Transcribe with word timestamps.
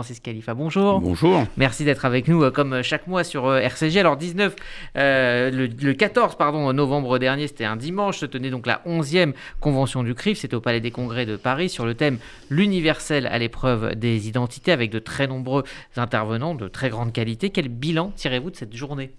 Francis 0.00 0.20
Khalifa, 0.20 0.54
bonjour. 0.54 0.98
Bonjour. 0.98 1.44
Merci 1.58 1.84
d'être 1.84 2.06
avec 2.06 2.26
nous 2.26 2.42
euh, 2.42 2.50
comme 2.50 2.80
chaque 2.80 3.06
mois 3.06 3.22
sur 3.22 3.54
RCG. 3.54 4.00
Alors 4.00 4.16
19, 4.16 4.56
le, 4.94 5.92
14 5.92 6.36
pardon, 6.36 6.72
novembre 6.72 7.18
dernier, 7.18 7.48
c'était 7.48 7.66
un 7.66 7.76
dimanche, 7.76 8.16
se 8.16 8.24
tenait 8.24 8.48
donc 8.48 8.66
la 8.66 8.80
11e 8.86 9.34
convention 9.60 10.02
du 10.02 10.14
CRIF, 10.14 10.38
c'était 10.38 10.54
au 10.54 10.62
Palais 10.62 10.80
des 10.80 10.90
Congrès 10.90 11.26
de 11.26 11.36
Paris, 11.36 11.68
sur 11.68 11.84
le 11.84 11.92
thème 11.92 12.16
L'universel 12.48 13.26
à 13.26 13.38
l'épreuve 13.38 13.94
des 13.94 14.26
identités, 14.26 14.72
avec 14.72 14.90
de 14.90 15.00
très 15.00 15.26
nombreux 15.26 15.64
intervenants 15.98 16.54
de 16.54 16.66
très 16.66 16.88
grande 16.88 17.12
qualité. 17.12 17.50
Quel 17.50 17.68
bilan 17.68 18.10
tirez-vous 18.16 18.52
de 18.52 18.56
cette 18.56 18.74
journée? 18.74 19.10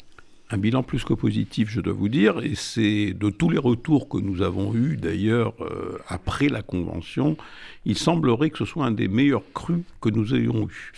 Un 0.51 0.57
bilan 0.57 0.83
plus 0.83 1.03
que 1.03 1.13
positif, 1.13 1.69
je 1.69 1.79
dois 1.79 1.93
vous 1.93 2.09
dire, 2.09 2.39
et 2.43 2.55
c'est 2.55 3.13
de 3.13 3.29
tous 3.29 3.49
les 3.49 3.57
retours 3.57 4.09
que 4.09 4.17
nous 4.17 4.41
avons 4.41 4.75
eus 4.75 4.97
d'ailleurs 4.97 5.53
euh, 5.61 5.97
après 6.07 6.49
la 6.49 6.61
convention, 6.61 7.37
il 7.85 7.97
semblerait 7.97 8.49
que 8.49 8.57
ce 8.57 8.65
soit 8.65 8.85
un 8.85 8.91
des 8.91 9.07
meilleurs 9.07 9.43
crus 9.53 9.83
que 10.01 10.09
nous 10.09 10.35
ayons 10.35 10.67
eu. 10.67 10.91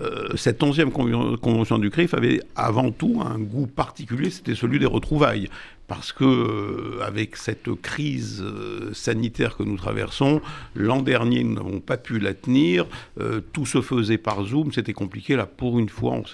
Euh, 0.00 0.28
cette 0.34 0.62
onzième 0.64 0.90
convention 0.90 1.78
du 1.78 1.90
CRIF 1.90 2.14
avait 2.14 2.40
avant 2.56 2.90
tout 2.90 3.22
un 3.24 3.38
goût 3.38 3.68
particulier, 3.68 4.30
c'était 4.30 4.56
celui 4.56 4.80
des 4.80 4.86
retrouvailles 4.86 5.48
parce 5.88 6.12
que 6.12 6.24
euh, 6.24 7.04
avec 7.04 7.36
cette 7.36 7.72
crise 7.80 8.42
euh, 8.42 8.92
sanitaire 8.92 9.56
que 9.56 9.62
nous 9.62 9.76
traversons, 9.76 10.40
l'an 10.74 11.02
dernier 11.02 11.44
nous 11.44 11.54
n'avons 11.54 11.80
pas 11.80 11.96
pu 11.96 12.18
la 12.18 12.34
tenir, 12.34 12.86
euh, 13.20 13.40
tout 13.52 13.66
se 13.66 13.80
faisait 13.80 14.18
par 14.18 14.44
Zoom, 14.44 14.72
c'était 14.72 14.92
compliqué. 14.92 15.36
Là, 15.36 15.46
pour 15.46 15.78
une 15.78 15.88
fois, 15.88 16.12
on, 16.12 16.24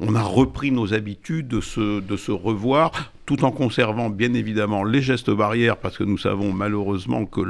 on 0.00 0.14
a 0.14 0.22
repris 0.22 0.70
nos 0.70 0.94
habitudes 0.94 1.48
de 1.48 1.60
se, 1.60 2.00
de 2.00 2.16
se 2.16 2.32
revoir 2.32 3.12
tout 3.24 3.44
en 3.44 3.52
conservant 3.52 4.10
bien 4.10 4.34
évidemment 4.34 4.82
les 4.82 5.00
gestes 5.00 5.30
barrières, 5.30 5.76
parce 5.76 5.96
que 5.96 6.04
nous 6.04 6.18
savons 6.18 6.52
malheureusement 6.52 7.24
que 7.24 7.40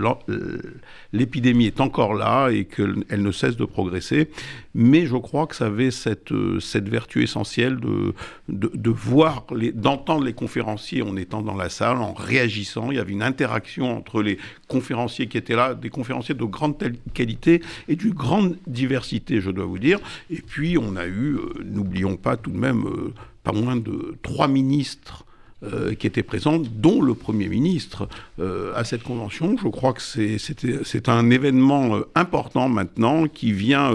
l'épidémie 1.12 1.66
est 1.66 1.80
encore 1.80 2.14
là 2.14 2.50
et 2.50 2.66
qu'elle 2.66 3.04
ne 3.10 3.32
cesse 3.32 3.56
de 3.56 3.64
progresser. 3.64 4.28
Mais 4.74 5.06
je 5.06 5.16
crois 5.16 5.46
que 5.46 5.56
ça 5.56 5.66
avait 5.66 5.90
cette, 5.90 6.32
cette 6.60 6.88
vertu 6.88 7.22
essentielle 7.22 7.78
de, 7.80 8.14
de, 8.48 8.90
voir, 8.90 9.46
d'entendre 9.74 10.24
les 10.24 10.34
conférenciers 10.34 11.02
en 11.02 11.16
étant 11.16 11.42
dans 11.42 11.56
la 11.56 11.70
salle, 11.70 11.98
en 11.98 12.12
réagissant. 12.12 12.90
Il 12.90 12.96
y 12.96 13.00
avait 13.00 13.12
une 13.12 13.22
interaction 13.22 13.96
entre 13.96 14.22
les 14.22 14.38
conférenciers 14.68 15.26
qui 15.26 15.38
étaient 15.38 15.56
là, 15.56 15.74
des 15.74 15.90
conférenciers 15.90 16.34
de 16.34 16.44
grande 16.44 16.76
qualité 17.14 17.62
et 17.88 17.96
d'une 17.96 18.12
grande 18.12 18.56
diversité, 18.66 19.40
je 19.40 19.50
dois 19.50 19.64
vous 19.64 19.78
dire. 19.78 19.98
Et 20.30 20.42
puis 20.42 20.76
on 20.76 20.96
a 20.96 21.06
eu, 21.06 21.36
euh, 21.36 21.52
n'oublions 21.64 22.16
pas 22.16 22.36
tout 22.36 22.50
de 22.50 22.58
même, 22.58 22.86
euh, 22.86 23.14
pas 23.42 23.52
moins 23.52 23.76
de 23.76 24.16
trois 24.22 24.48
ministres 24.48 25.24
euh, 25.64 25.94
qui 25.94 26.08
étaient 26.08 26.24
présentes, 26.24 26.66
dont 26.80 27.00
le 27.00 27.14
Premier 27.14 27.46
ministre, 27.46 28.08
euh, 28.40 28.72
à 28.74 28.82
cette 28.82 29.04
convention. 29.04 29.56
Je 29.62 29.68
crois 29.68 29.92
que 29.92 30.02
c'est 30.02 31.08
un 31.08 31.30
événement 31.30 31.98
euh, 31.98 32.08
important 32.16 32.68
maintenant 32.68 33.28
qui 33.28 33.52
vient, 33.52 33.92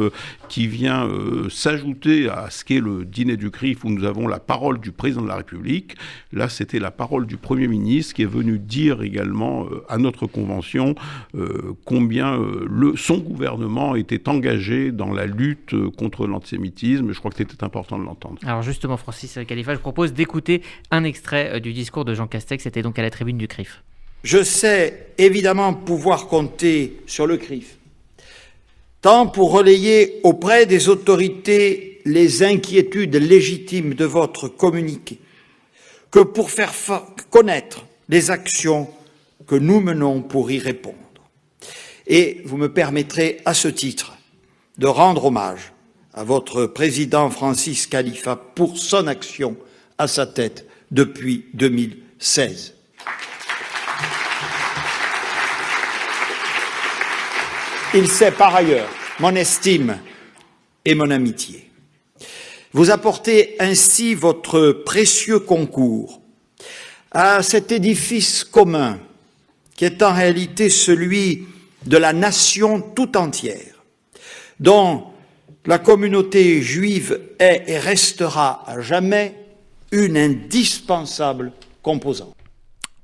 qui 0.48 0.68
vient 0.68 1.10
s'ajouter 1.50 2.30
à 2.30 2.50
ce 2.50 2.64
qu'est 2.64 2.80
le 2.80 3.04
dîner 3.04 3.36
du 3.36 3.52
CRIF 3.52 3.84
où 3.84 3.90
nous 3.90 4.06
avons 4.06 4.30
la 4.30 4.40
parole 4.40 4.80
du 4.80 4.94
président 4.94 5.24
de 5.24 5.28
la 5.28 5.36
République. 5.36 5.98
Là, 6.32 6.48
c'était 6.48 6.80
la 6.80 6.90
parole 6.90 7.28
du 7.28 7.36
Premier 7.36 7.68
ministre 7.68 8.14
qui 8.14 8.22
est 8.22 8.26
venu 8.26 8.60
dire 8.60 9.02
également 9.02 9.66
à 9.90 9.98
notre 9.98 10.26
convention 10.26 10.96
combien 11.86 12.40
le, 12.70 12.96
son 12.96 13.18
gouvernement 13.18 13.96
était 13.96 14.30
engagé 14.30 14.92
dans 14.92 15.12
la 15.12 15.26
lutte 15.26 15.76
contre 15.98 16.28
l'antisémitisme. 16.28 17.12
Je 17.12 17.20
crois 17.20 17.32
que 17.32 17.38
c'était 17.38 17.64
important 17.64 18.00
de 18.00 18.06
l'entendre. 18.06 18.38
Alors 18.46 18.62
justement, 18.62 18.98
Francis 18.98 19.38
Khalifa, 19.48 19.74
je 19.74 19.80
propose 19.80 20.14
d'écouter 20.14 20.62
un 20.92 21.04
extrait 21.04 21.57
du 21.60 21.74
discours 21.74 22.06
de 22.06 22.14
Jean 22.14 22.28
Castex, 22.28 22.64
c'était 22.64 22.82
donc 22.82 23.00
à 23.00 23.02
la 23.02 23.10
tribune 23.10 23.38
du 23.38 23.48
CRIF. 23.48 23.84
Je 24.24 24.44
sais 24.44 25.08
évidemment 25.18 25.74
pouvoir 25.74 26.28
compter 26.28 27.00
sur 27.06 27.28
le 27.28 27.38
CRIF, 27.38 27.78
tant 29.02 29.28
pour 29.28 29.52
relayer 29.52 30.20
auprès 30.24 30.66
des 30.66 30.90
autorités 30.90 32.02
les 32.06 32.44
inquiétudes 32.44 33.16
légitimes 33.16 33.94
de 33.94 34.06
votre 34.06 34.48
communiqué, 34.48 35.20
que 36.12 36.20
pour 36.20 36.52
faire 36.52 36.74
connaître 37.30 37.86
les 38.10 38.32
actions 38.32 38.90
que 39.46 39.56
nous 39.56 39.80
menons 39.80 40.22
pour 40.22 40.52
y 40.52 40.60
répondre. 40.60 40.96
Et 42.08 42.42
vous 42.46 42.58
me 42.58 42.72
permettrez 42.72 43.42
à 43.46 43.54
ce 43.54 43.68
titre 43.68 44.18
de 44.78 44.88
rendre 44.88 45.26
hommage 45.26 45.74
à 46.14 46.24
votre 46.24 46.66
président 46.66 47.30
Francis 47.30 47.88
Khalifa 47.88 48.36
pour 48.36 48.78
son 48.78 49.08
action 49.08 49.56
à 49.98 50.08
sa 50.08 50.26
tête 50.26 50.67
depuis 50.92 51.46
2016. 51.54 52.74
Il 57.94 58.08
sait 58.08 58.32
par 58.32 58.56
ailleurs 58.56 58.90
mon 59.20 59.36
estime 59.36 59.98
et 60.86 60.94
mon 60.94 61.10
amitié. 61.10 61.70
Vous 62.74 62.92
apportez 62.92 63.56
ainsi 63.60 64.14
votre 64.14 64.72
précieux 64.72 65.40
concours 65.40 66.22
à 67.12 67.42
cet 67.42 67.72
édifice 67.72 68.44
commun 68.44 69.00
qui 69.76 69.86
est 69.86 70.02
en 70.02 70.14
réalité 70.14 70.70
celui 70.70 71.46
de 71.86 71.98
la 71.98 72.12
nation 72.12 72.82
tout 72.82 73.16
entière, 73.16 73.84
dont 74.60 75.06
la 75.66 75.80
communauté 75.80 76.62
juive 76.62 77.20
est 77.40 77.64
et 77.68 77.80
restera 77.80 78.64
à 78.68 78.82
jamais 78.82 79.36
une 79.92 80.18
indispensable 80.18 81.52
composante. 81.82 82.34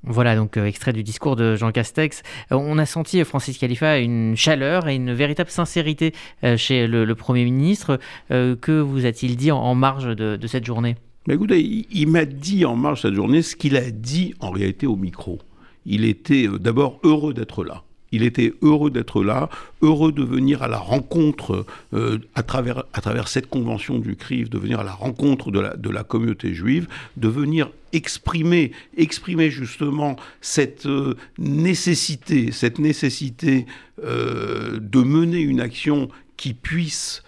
Voilà 0.05 0.35
donc 0.35 0.57
euh, 0.57 0.65
extrait 0.65 0.91
du 0.91 1.01
discours 1.01 1.37
de 1.37 1.55
Jean 1.55 1.71
Castex. 1.71 2.23
Euh, 2.51 2.55
on 2.55 2.77
a 2.77 2.85
senti 2.85 3.21
euh, 3.21 3.25
Francis 3.25 3.57
Khalifa 3.57 3.99
une 3.99 4.35
chaleur 4.35 4.87
et 4.89 4.95
une 4.95 5.13
véritable 5.13 5.49
sincérité 5.49 6.13
chez 6.57 6.87
le, 6.87 7.13
Premier 7.15 7.45
ministre. 7.45 7.99
que 8.29 8.81
vous 8.81 9.05
a-t-il 9.05 9.37
dit 9.37 9.51
en, 9.51 9.75
marge 9.75 10.15
de, 10.15 10.47
cette 10.47 10.65
journée? 10.65 10.95
Mais 11.27 11.35
écoutez, 11.35 11.85
il, 11.89 12.07
m'a 12.07 12.25
dit 12.25 12.65
en 12.65 12.75
marge 12.75 13.03
de 13.03 13.07
cette 13.07 13.15
journée 13.15 13.41
ce 13.41 13.55
qu'il 13.55 13.77
a 13.77 13.91
dit 13.91 14.33
en 14.39 14.51
réalité 14.51 14.87
au 14.87 14.95
micro. 14.95 15.39
Il 15.85 16.03
était 16.03 16.47
d'abord 16.59 16.99
heureux 17.03 17.33
d'être 17.33 17.63
là. 17.63 17.83
Il 18.13 18.21
était 18.21 18.53
heureux 18.61 18.91
d'être 18.91 19.23
là, 19.23 19.49
heureux 19.81 20.11
de 20.11 20.23
venir 20.23 20.61
à 20.61 20.67
la 20.67 20.77
rencontre, 20.77 21.65
euh, 21.95 22.19
à, 22.35 22.43
travers, 22.43 23.27
cette 23.27 23.49
convention 23.49 23.97
du 23.97 24.15
CRIF, 24.15 24.51
de 24.51 24.59
venir 24.59 24.79
à 24.79 24.83
la 24.83 24.93
rencontre 24.93 25.49
de 25.49 25.59
la, 25.59 25.75
de 25.75 25.89
la 25.89 26.03
communauté 26.03 26.53
juive, 26.53 26.87
de 27.17 27.27
venir 27.27 27.71
exprimer, 27.91 28.71
exprimer 28.97 29.49
justement 29.49 30.15
cette 30.41 30.85
euh, 30.85 31.15
nécessité, 31.39 32.51
cette 32.51 32.77
nécessité 32.77 33.65
euh, 34.03 34.77
de 34.79 34.99
mener 35.01 35.39
une 35.39 35.59
action 35.59 36.07
qui 36.37 36.53
puisse 36.53 37.23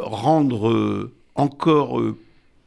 rendre 0.00 1.10
encore 1.36 1.98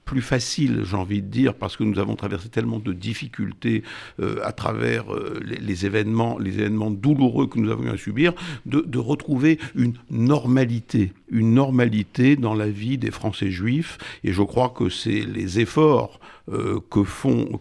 plus 0.07 0.21
facile, 0.21 0.83
j'ai 0.85 0.95
envie 0.95 1.21
de 1.21 1.27
dire, 1.27 1.53
parce 1.53 1.77
que 1.77 1.83
nous 1.83 1.99
avons 1.99 2.15
traversé 2.15 2.49
tellement 2.49 2.79
de 2.79 2.93
difficultés 2.93 3.83
euh, 4.19 4.39
à 4.43 4.53
travers 4.53 5.13
euh, 5.13 5.39
les, 5.43 5.85
événements, 5.85 6.39
les 6.39 6.59
événements 6.59 6.89
douloureux 6.89 7.45
que 7.47 7.59
nous 7.59 7.69
avons 7.69 7.91
à 7.91 7.97
subir, 7.97 8.33
de, 8.65 8.97
retrouver 8.97 9.59
une 9.75 9.93
normalité, 10.09 11.13
une 11.29 11.53
normalité 11.53 12.35
dans 12.37 12.55
la 12.55 12.69
vie 12.69 12.97
des 12.97 13.11
Français 13.11 13.51
juifs. 13.51 13.97
Et 14.23 14.31
je 14.31 14.41
crois 14.41 14.69
que 14.69 14.89
c'est 14.89 15.21
les 15.21 15.59
efforts 15.59 16.19
euh, 16.51 16.79
que 16.89 17.03
font 17.03 17.59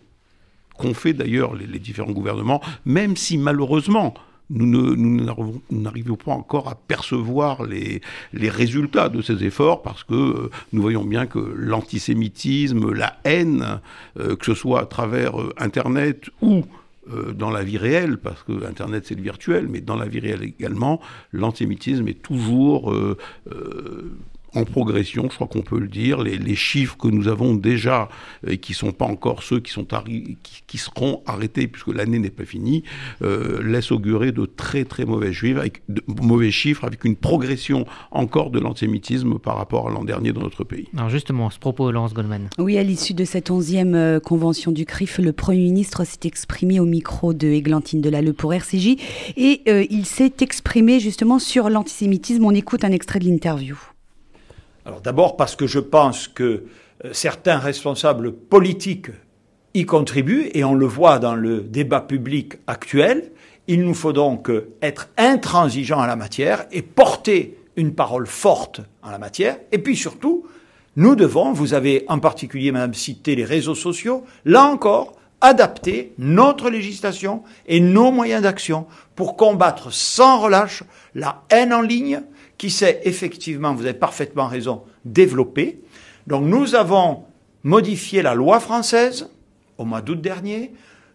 qu'ont 0.79 0.95
fait 0.95 1.15
d'ailleurs 1.15 1.55
les, 1.55 1.79
différents 1.79 2.12
gouvernements, 2.12 2.62
même 2.85 3.17
si 3.17 3.39
malheureusement 3.39 4.15
nous 4.51 4.97
n'arrivons 5.71 6.17
pas 6.17 6.33
encore 6.33 6.69
à 6.69 6.75
percevoir 6.75 7.65
les, 7.65 8.01
résultats 8.33 9.09
de 9.09 9.23
ces 9.23 9.45
efforts 9.45 9.83
parce 9.83 10.05
que 10.05 10.15
euh, 10.15 10.51
nous 10.73 10.83
voyons 10.83 11.05
bien 11.05 11.27
que 11.27 11.39
l'antisémitisme, 11.39 12.93
la 12.93 13.19
haine, 13.25 13.81
euh, 14.19 14.37
que 14.37 14.45
ce 14.45 14.55
soit 14.55 14.81
à 14.81 14.87
travers 14.87 15.41
euh, 15.41 15.53
Internet 15.59 16.31
ou 16.41 16.65
dans 17.37 17.51
la 17.51 17.62
vie 17.62 17.79
réelle, 17.79 18.19
parce 18.19 18.43
que 18.43 18.67
Internet 18.67 19.05
c'est 19.06 19.15
le 19.15 19.23
virtuel, 19.23 19.69
mais 19.71 19.81
dans 19.81 19.95
la 19.95 20.06
vie 20.06 20.19
réelle 20.19 20.43
également, 20.43 21.01
l'antisémitisme 21.31 22.09
est 22.09 22.21
toujours 22.21 22.93
en 24.56 24.65
progression, 24.65 25.28
je 25.31 25.34
crois 25.34 25.47
qu'on 25.47 25.62
peut 25.62 25.79
le 25.79 25.88
dire. 25.88 26.23
Les, 26.23 26.56
chiffres 26.56 26.97
que 26.97 27.08
nous 27.08 27.29
avons 27.29 27.55
déjà, 27.55 28.08
et 28.47 28.56
qui 28.56 28.73
ne 28.73 28.76
sont 28.76 28.93
pas 28.93 29.05
encore 29.05 29.43
ceux 29.43 29.61
qui, 29.61 29.70
sont 29.70 29.87
qui, 30.67 30.79
seront 30.79 31.23
arrêtés, 31.26 31.67
puisque 31.69 31.88
l'année 31.88 32.19
n'est 32.19 32.31
pas 32.31 32.47
finie, 32.47 32.82
euh, 33.23 33.62
laissent 33.62 33.93
augurer 33.93 34.32
de 34.32 34.47
très 34.47 34.85
très 34.85 35.05
mauvais 35.05 35.32
chiffres, 35.32 35.61
avec 35.61 35.82
de 35.88 36.03
mauvais 36.06 36.50
chiffres, 36.50 36.85
avec 36.85 37.05
une 37.05 37.17
progression 37.17 37.87
encore 38.11 38.50
de 38.50 38.58
l'antisémitisme 38.58 39.38
par 39.38 39.56
rapport 39.56 39.88
à 39.88 39.91
l'an 39.91 40.05
dernier 40.05 40.32
dans 40.32 40.41
notre 40.41 40.64
pays. 40.64 40.88
Alors 40.97 41.11
justement, 41.11 41.50
ce 41.50 41.58
propos, 41.58 41.91
Laurence 41.91 42.14
Goldman. 42.14 42.49
Oui, 42.58 42.79
à 42.79 42.82
l'issue 42.82 43.14
de 43.14 43.25
cette 43.25 43.50
onzième 43.50 43.94
euh, 43.94 44.19
convention 44.19 44.73
du 44.73 44.87
CRIF, 44.87 45.19
le 45.19 45.32
Premier 45.32 45.62
ministre 45.62 46.05
s'est 46.05 46.25
exprimé 46.25 46.81
au 46.81 46.87
micro 46.87 47.35
de 47.35 47.49
Églantine 47.49 48.00
Delalleux 48.00 48.32
pour 48.32 48.55
RCJ, 48.55 48.97
et 49.37 49.61
euh, 49.69 49.85
il 49.91 50.06
s'est 50.06 50.32
exprimé 50.41 51.00
justement 51.00 51.38
sur 51.38 51.69
l'antisémitisme. 51.69 52.44
On 52.44 52.53
écoute 52.53 52.85
un 52.85 52.93
extrait 52.93 53.19
de 53.19 53.26
l'interview. 53.26 53.76
Alors 54.87 55.00
d'abord 55.00 55.37
parce 55.37 55.56
que 55.56 55.67
je 55.67 55.81
pense 55.81 56.29
que 56.29 56.65
euh, 57.05 57.12
certains 57.12 57.59
responsables 57.59 58.33
politiques 58.33 59.09
y 59.75 59.85
contribuent, 59.85 60.49
et 60.55 60.62
on 60.62 60.75
le 60.75 60.87
voit 60.87 61.19
dans 61.19 61.35
le 61.35 61.61
débat 61.61 62.00
public 62.00 62.55
actuel. 62.69 63.33
Il 63.67 63.83
nous 63.83 63.94
faut 63.94 64.12
donc 64.12 64.49
euh, 64.49 64.73
être 64.81 65.09
intransigeants 65.19 66.00
à 66.00 66.06
la 66.06 66.15
matière 66.15 66.67
et 66.71 66.83
porter 66.83 67.59
une 67.75 67.94
parole 67.94 68.29
forte 68.29 68.81
en 69.03 69.11
la 69.11 69.19
matière. 69.19 69.59
Et 69.73 69.79
puis 69.79 69.97
surtout, 69.97 70.47
nous 70.94 71.17
devons, 71.17 71.53
vous 71.53 71.75
avez 71.75 72.05
en 72.09 72.21
particulier, 72.21 72.71
Madame, 72.71 72.94
cité 72.94 73.35
les 73.35 73.44
réseaux 73.44 73.75
sociaux, 73.75 74.25
là 74.44 74.65
encore, 74.67 75.15
adapter 75.41 76.15
notre 76.17 76.71
législation 76.71 77.43
et 77.67 77.81
nos 77.81 78.12
moyens 78.12 78.43
d'action 78.43 78.87
pour 79.17 79.37
combattre 79.37 79.93
sans 79.93 80.41
relâche 80.41 80.85
la 81.15 81.43
haine 81.50 81.75
en 81.75 81.82
ligne 81.82 82.23
qui 82.58 82.70
s'est 82.70 83.00
effectivement, 83.05 83.75
vous 83.75 83.85
avez 83.85 83.94
parfaitement 83.94 84.47
raison, 84.47 84.82
développée. 85.05 85.81
Donc 86.26 86.44
nous 86.44 86.75
avons 86.75 87.25
modifié 87.62 88.23
la 88.23 88.35
loi 88.35 88.61
française 88.61 89.29
au 89.79 89.85
mois 89.85 90.03
d'août 90.03 90.20
dernier. 90.20 90.73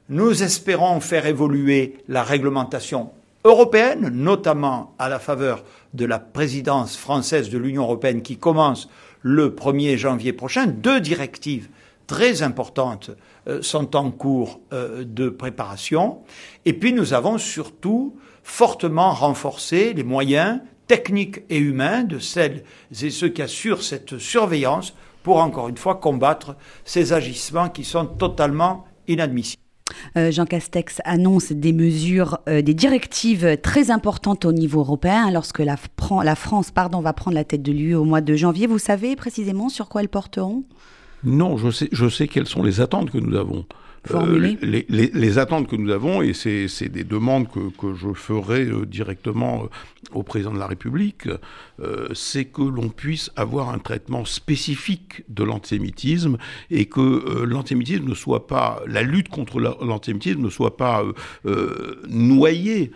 Nous 0.09 0.43
espérons 0.43 0.99
faire 0.99 1.25
évoluer 1.25 1.97
la 2.07 2.23
réglementation 2.23 3.11
européenne, 3.43 4.09
notamment 4.09 4.93
à 4.99 5.09
la 5.09 5.19
faveur 5.19 5.63
de 5.93 6.05
la 6.05 6.19
présidence 6.19 6.95
française 6.95 7.49
de 7.49 7.57
l'Union 7.57 7.83
européenne 7.83 8.21
qui 8.21 8.37
commence 8.37 8.89
le 9.21 9.49
1er 9.49 9.97
janvier 9.97 10.33
prochain. 10.33 10.67
Deux 10.67 10.99
directives 10.99 11.69
très 12.07 12.43
importantes 12.43 13.11
euh, 13.47 13.61
sont 13.61 13.95
en 13.95 14.11
cours 14.11 14.59
euh, 14.73 15.03
de 15.05 15.29
préparation. 15.29 16.19
Et 16.65 16.73
puis 16.73 16.93
nous 16.93 17.13
avons 17.13 17.37
surtout 17.37 18.15
fortement 18.43 19.13
renforcé 19.13 19.93
les 19.93 20.03
moyens 20.03 20.59
techniques 20.91 21.43
et 21.49 21.57
humains 21.57 22.03
de 22.03 22.19
celles 22.19 22.63
et 23.01 23.09
ceux 23.11 23.29
qui 23.29 23.41
assurent 23.41 23.81
cette 23.81 24.17
surveillance 24.17 24.93
pour 25.23 25.37
encore 25.37 25.69
une 25.69 25.77
fois 25.77 25.95
combattre 25.95 26.57
ces 26.83 27.13
agissements 27.13 27.69
qui 27.69 27.85
sont 27.85 28.05
totalement 28.05 28.83
inadmissibles. 29.07 29.61
Euh, 30.17 30.31
Jean 30.31 30.45
Castex 30.45 30.99
annonce 31.05 31.53
des 31.53 31.71
mesures, 31.71 32.39
des 32.45 32.73
directives 32.73 33.57
très 33.61 33.89
importantes 33.89 34.43
au 34.43 34.51
niveau 34.51 34.81
européen 34.81 35.31
lorsque 35.31 35.59
la, 35.59 35.77
la 36.23 36.35
France 36.35 36.71
pardon, 36.71 36.99
va 36.99 37.13
prendre 37.13 37.35
la 37.35 37.45
tête 37.45 37.61
de 37.61 37.71
l'UE 37.71 37.95
au 37.95 38.03
mois 38.03 38.19
de 38.19 38.35
janvier. 38.35 38.67
Vous 38.67 38.77
savez 38.77 39.15
précisément 39.15 39.69
sur 39.69 39.87
quoi 39.87 40.01
elles 40.01 40.09
porteront? 40.09 40.65
Non, 41.23 41.55
je 41.55 41.71
sais, 41.71 41.87
je 41.93 42.09
sais 42.09 42.27
quelles 42.27 42.47
sont 42.47 42.63
les 42.63 42.81
attentes 42.81 43.11
que 43.11 43.17
nous 43.17 43.37
avons. 43.37 43.65
Euh, 44.09 44.55
les, 44.89 45.37
attentes 45.37 45.67
que 45.67 45.75
nous 45.75 45.91
avons, 45.91 46.21
et 46.23 46.33
c'est 46.33 46.89
des 46.89 47.03
demandes 47.03 47.47
que, 47.49 47.93
je 47.93 48.13
ferai 48.13 48.65
euh, 48.65 48.85
directement 48.85 49.63
euh, 49.63 49.67
au 50.13 50.23
président 50.23 50.51
de 50.51 50.57
la 50.59 50.67
République, 50.67 51.27
c'est 52.13 52.45
que 52.45 52.61
l'on 52.61 52.89
puisse 52.89 53.31
avoir 53.35 53.69
un 53.69 53.79
traitement 53.79 54.23
spécifique 54.23 55.23
de 55.29 55.43
l'antisémitisme 55.43 56.37
et 56.69 56.85
que 56.85 57.43
l'antisémitisme 57.43 58.07
ne 58.07 58.13
soit 58.13 58.45
pas, 58.45 58.83
la 58.87 59.01
lutte 59.01 59.29
contre 59.29 59.59
l'antisémitisme 59.59 60.41
ne 60.41 60.49
soit 60.49 60.77
pas 60.77 61.03
noyée 62.07 62.91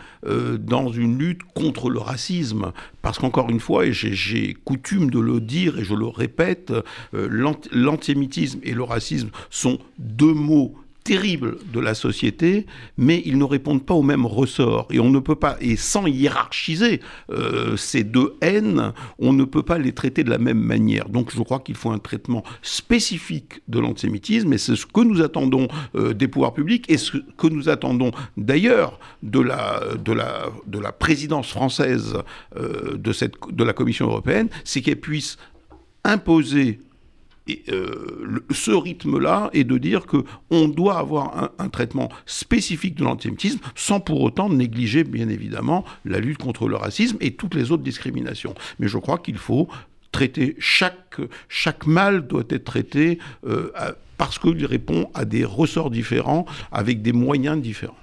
dans 0.59 0.91
une 0.91 1.17
lutte 1.17 1.41
contre 1.55 1.89
le 1.89 1.99
racisme. 1.99 2.73
Parce 3.01 3.17
qu'encore 3.17 3.49
une 3.49 3.59
fois, 3.59 3.87
et 3.87 3.93
j'ai 3.93 4.53
coutume 4.53 5.09
de 5.09 5.19
le 5.19 5.39
dire 5.39 5.79
et 5.79 5.83
je 5.83 5.95
le 5.95 6.07
répète, 6.07 6.73
l'antisémitisme 7.13 8.59
et 8.61 8.73
le 8.73 8.83
racisme 8.83 9.29
sont 9.49 9.79
deux 9.97 10.33
mots 10.33 10.75
terribles 11.05 11.57
de 11.71 11.79
la 11.79 11.93
société, 11.93 12.65
mais 12.97 13.21
ils 13.25 13.37
ne 13.37 13.43
répondent 13.43 13.85
pas 13.85 13.93
au 13.93 14.01
même 14.01 14.25
ressort. 14.25 14.87
Et 14.89 14.99
on 14.99 15.11
ne 15.11 15.19
peut 15.19 15.35
pas, 15.35 15.55
et 15.61 15.75
sans 15.77 16.07
hiérarchiser 16.07 16.99
euh, 17.29 17.77
ces 17.77 18.03
deux 18.03 18.35
haines, 18.41 18.91
on 19.19 19.31
ne 19.31 19.45
peut 19.45 19.61
pas 19.61 19.77
les 19.77 19.93
traiter 19.93 20.23
de 20.23 20.31
la 20.31 20.39
même 20.39 20.59
manière. 20.59 21.07
Donc 21.07 21.31
je 21.33 21.41
crois 21.43 21.59
qu'il 21.59 21.75
faut 21.75 21.91
un 21.91 21.99
traitement 21.99 22.43
spécifique 22.63 23.61
de 23.67 23.79
l'antisémitisme, 23.79 24.51
et 24.51 24.57
c'est 24.57 24.75
ce 24.75 24.87
que 24.87 25.01
nous 25.01 25.21
attendons 25.21 25.67
euh, 25.95 26.13
des 26.13 26.27
pouvoirs 26.27 26.55
publics, 26.55 26.85
et 26.89 26.97
ce 26.97 27.17
que 27.37 27.47
nous 27.47 27.69
attendons 27.69 28.11
d'ailleurs 28.35 28.99
de 29.21 29.39
la, 29.39 29.81
de, 30.03 30.11
la, 30.11 30.47
de 30.65 30.79
la 30.79 30.91
présidence 30.91 31.49
française 31.49 32.17
euh, 32.57 32.97
de, 32.97 33.13
cette, 33.13 33.35
de 33.51 33.63
la 33.63 33.73
Commission 33.73 34.07
européenne, 34.07 34.49
c'est 34.63 34.81
qu'elle 34.81 34.99
puisse 34.99 35.37
imposer 36.03 36.79
et, 37.47 37.63
euh, 37.69 38.43
ce 38.51 38.71
rythme-là 38.71 39.49
est 39.53 39.63
de 39.63 39.77
dire 39.77 40.05
que 40.05 40.23
on 40.49 40.67
doit 40.67 40.97
avoir 40.97 41.51
un, 41.59 41.69
traitement 41.69 42.09
spécifique 42.25 42.95
de 42.95 43.03
l'antisémitisme 43.03 43.59
sans 43.75 43.99
pour 43.99 44.21
autant 44.21 44.49
négliger, 44.49 45.03
bien 45.03 45.29
évidemment, 45.29 45.83
la 46.05 46.19
lutte 46.19 46.37
contre 46.37 46.67
le 46.67 46.75
racisme 46.75 47.17
et 47.21 47.31
toutes 47.31 47.55
les 47.55 47.71
autres 47.71 47.83
discriminations. 47.83 48.55
Mais 48.79 48.87
je 48.87 48.97
crois 48.97 49.17
qu'il 49.17 49.37
faut 49.37 49.67
traiter 50.11 50.55
chaque, 50.59 51.17
mal 51.85 52.27
doit 52.27 52.43
être 52.49 52.63
traité 52.63 53.19
euh, 53.45 53.71
parce 54.17 54.39
qu'il 54.39 54.65
répond 54.65 55.09
à 55.13 55.25
des 55.25 55.43
ressorts 55.43 55.91
différents 55.91 56.45
avec 56.71 57.01
des 57.01 57.13
moyens 57.13 57.61
différents. 57.61 57.97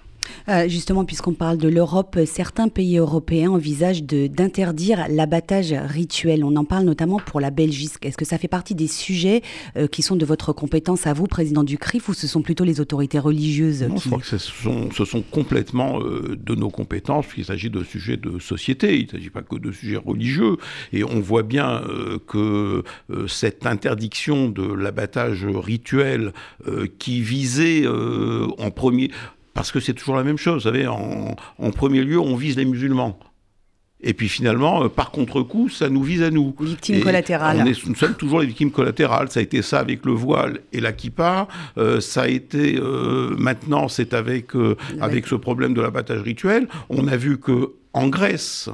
Euh, 0.49 0.69
justement, 0.69 1.05
puisqu'on 1.05 1.35
parle 1.35 1.59
de 1.59 1.69
l'Europe, 1.69 2.19
certains 2.27 2.69
pays 2.69 2.99
européens 2.99 3.51
envisagent 3.51 4.03
d'interdire 4.03 5.07
l'abattage 5.09 5.73
rituel. 5.73 6.45
On 6.45 6.57
en 6.57 6.65
parle 6.65 6.85
notamment 6.85 7.19
pour 7.19 7.41
la 7.41 7.51
Belgique. 7.51 7.83
Est-ce 8.03 8.17
que 8.17 8.25
ça 8.25 8.39
fait 8.39 8.49
partie 8.49 8.75
des 8.75 8.87
sujets 8.87 9.43
euh, 9.77 9.87
qui 9.87 10.03
sont 10.03 10.17
de 10.17 10.25
votre 10.25 10.53
compétence 10.53 11.07
à 11.07 11.13
vous, 11.13 11.27
président 11.27 11.65
du 11.65 11.79
CRIF, 11.79 12.09
ou 12.09 12.15
ce 12.15 12.27
sont 12.27 12.43
plutôt 12.43 12.65
les 12.65 12.81
autorités 12.81 13.19
religieuses 13.19 13.83
Non, 13.83 13.97
je 13.97 14.09
crois 14.09 14.21
que 14.21 14.27
ce 14.27 14.39
sont, 14.39 14.91
ce 14.93 15.05
sont 15.05 15.23
complètement 15.23 16.01
euh, 16.01 16.37
de 16.41 16.55
nos 16.55 16.71
compétences, 16.71 17.27
puisqu'il 17.27 17.53
s'agit 17.53 17.71
de 17.71 17.83
sujets 17.83 18.17
de 18.17 18.39
société, 18.39 18.99
il 18.99 19.07
ne 19.07 19.11
s'agit 19.11 19.31
pas 19.31 19.43
que 19.43 19.57
de 19.57 19.73
sujets 19.73 19.97
religieux. 19.97 20.57
Et 20.93 21.05
on 21.05 21.21
voit 21.21 21.43
bien 21.43 21.83
que 22.27 22.83
cette 23.27 23.67
interdiction 23.67 24.49
de 24.49 24.73
l'abattage 24.73 25.45
rituel 25.45 26.33
qui 26.99 27.21
visait 27.21 27.87
en 27.87 28.71
premier 28.71 29.11
parce 29.55 29.73
que 29.73 29.81
c'est 29.81 29.95
toujours 29.95 30.17
la 30.17 30.25
même 30.25 30.39
chose. 30.39 30.55
Vous 30.55 30.71
savez, 30.71 30.87
en, 30.87 31.71
premier 31.73 32.03
lieu, 32.03 32.19
on 32.19 32.37
vise 32.37 32.57
les 32.57 32.65
musulmans. 32.65 33.19
Et 34.05 34.15
puis 34.15 34.29
finalement, 34.29 34.85
euh, 34.85 34.89
par 34.89 35.13
contre-coup, 35.13 35.69
ça 35.69 35.89
nous 35.89 36.03
vise 36.03 36.23
à 36.23 36.31
nous. 36.31 36.53
Victimes 36.59 37.03
collatérales. 37.03 37.65
nous 37.65 37.95
sommes 37.95 38.15
toujours 38.15 38.41
les 38.41 38.47
victimes 38.47 38.73
collatérales. 38.73 39.31
Ça 39.31 39.39
a 39.39 39.43
été 39.45 39.63
ça 39.63 39.79
avec 39.79 40.05
le 40.05 40.13
voile 40.13 40.59
et 40.73 40.81
la 40.81 40.93
kippa. 40.93 41.47
Euh, 41.79 42.01
ça 42.01 42.23
a 42.23 42.29
été 42.29 42.77
euh, 42.77 43.35
maintenant, 43.39 43.87
c'est 43.87 44.13
avec 44.13 44.51
avec 45.01 45.29
ce 45.29 45.37
problème 45.37 45.73
de 45.73 45.81
l'abattage 45.81 46.21
rituel. 46.23 46.67
On 46.89 47.07
a 47.07 47.17
vu 47.17 47.39
que 47.39 47.75
en 47.93 48.09
Grèce, 48.09 48.71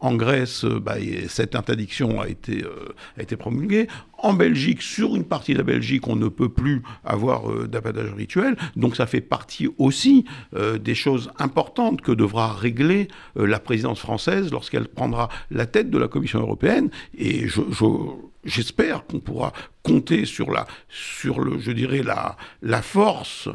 en 0.00 0.14
Grèce, 0.14 0.64
euh, 0.64 0.78
bah, 0.78 0.96
cette 1.28 1.54
interdiction 1.54 2.20
a 2.20 2.28
été, 2.28 2.62
euh, 2.62 2.94
a 3.16 3.22
été 3.22 3.36
promulguée. 3.36 3.88
En 4.18 4.34
Belgique, 4.34 4.82
sur 4.82 5.16
une 5.16 5.24
partie 5.24 5.52
de 5.52 5.58
la 5.58 5.64
Belgique, 5.64 6.06
on 6.06 6.16
ne 6.16 6.28
peut 6.28 6.48
plus 6.48 6.82
avoir 7.04 7.50
euh, 7.50 7.68
rituel. 8.16 8.56
Donc 8.76 8.96
ça 8.96 9.06
fait 9.06 9.20
partie 9.20 9.68
aussi 9.78 10.24
des 10.80 10.94
choses 10.94 11.30
importantes 11.38 12.00
que 12.00 12.12
devra 12.12 12.52
régler 12.52 13.08
la 13.34 13.58
présidence 13.58 14.00
française 14.00 14.50
lorsqu'elle 14.50 14.88
prendra 14.88 15.28
la 15.50 15.66
tête 15.66 15.90
de 15.90 15.98
la 15.98 16.08
Commission 16.08 16.40
européenne. 16.40 16.90
Et 17.16 17.46
je, 17.48 17.60
j'espère 18.44 19.06
qu'on 19.06 19.20
pourra 19.20 19.52
compter 19.82 20.24
sur 20.24 20.50
la, 20.50 20.66
sur 20.88 21.40
le, 21.40 21.58
je 21.58 21.72
dirais 21.72 22.02
la, 22.02 22.36
la 22.62 22.82
force 22.82 23.48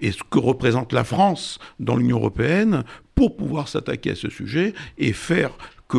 et 0.00 0.12
ce 0.12 0.22
que 0.22 0.38
représente 0.38 0.92
la 0.92 1.04
France 1.04 1.58
dans 1.80 1.96
l'Union 1.96 2.18
européenne 2.18 2.84
pour 3.14 3.36
pouvoir 3.36 3.68
s'attaquer 3.68 4.12
à 4.12 4.14
ce 4.14 4.30
sujet 4.30 4.74
et 4.96 5.12
faire 5.12 5.50
que 5.88 5.96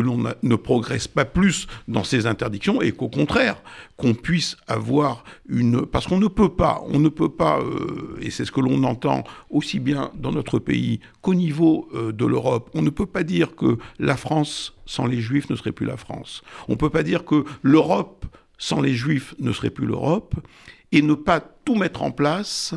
l'on, 0.00 0.34
ne 0.42 0.54
progresse 0.54 1.08
pas 1.08 1.24
plus 1.24 1.66
dans 1.88 2.04
ces 2.04 2.26
interdictions 2.26 2.80
et 2.80 2.92
qu'au 2.92 3.08
contraire, 3.08 3.56
qu'on 3.96 4.14
puisse 4.14 4.56
avoir 4.68 5.24
une... 5.48 5.84
Parce 5.84 6.06
qu'on 6.06 6.20
ne 6.20 6.28
peut 6.28 6.50
pas, 6.50 6.82
on 6.86 7.00
ne 7.00 7.08
peut 7.08 7.28
pas, 7.28 7.60
euh, 7.60 8.18
et 8.20 8.30
c'est 8.30 8.44
ce 8.44 8.52
que 8.52 8.60
l'on 8.60 8.84
entend 8.84 9.24
aussi 9.50 9.80
bien 9.80 10.12
dans 10.14 10.30
notre 10.30 10.58
pays 10.60 11.00
qu'au 11.22 11.34
niveau 11.34 11.88
euh, 11.94 12.12
de 12.12 12.24
l'Europe, 12.24 12.70
on 12.74 12.82
ne 12.82 12.90
peut 12.90 13.06
pas 13.06 13.24
dire 13.24 13.56
que 13.56 13.78
la 13.98 14.16
France 14.16 14.74
sans 14.86 15.06
les 15.06 15.20
Juifs 15.20 15.50
ne 15.50 15.56
serait 15.56 15.72
plus 15.72 15.86
la 15.86 15.96
France. 15.96 16.42
On 16.68 16.72
ne 16.72 16.78
peut 16.78 16.90
pas 16.90 17.02
dire 17.02 17.24
que 17.24 17.44
l'Europe 17.62 18.26
sans 18.58 18.80
les 18.80 18.94
Juifs 18.94 19.34
ne 19.40 19.52
serait 19.52 19.70
plus 19.70 19.86
l'Europe, 19.86 20.36
et 20.92 21.02
ne 21.02 21.14
pas 21.14 21.40
tout 21.40 21.74
mettre 21.74 22.02
en 22.02 22.10
place 22.12 22.74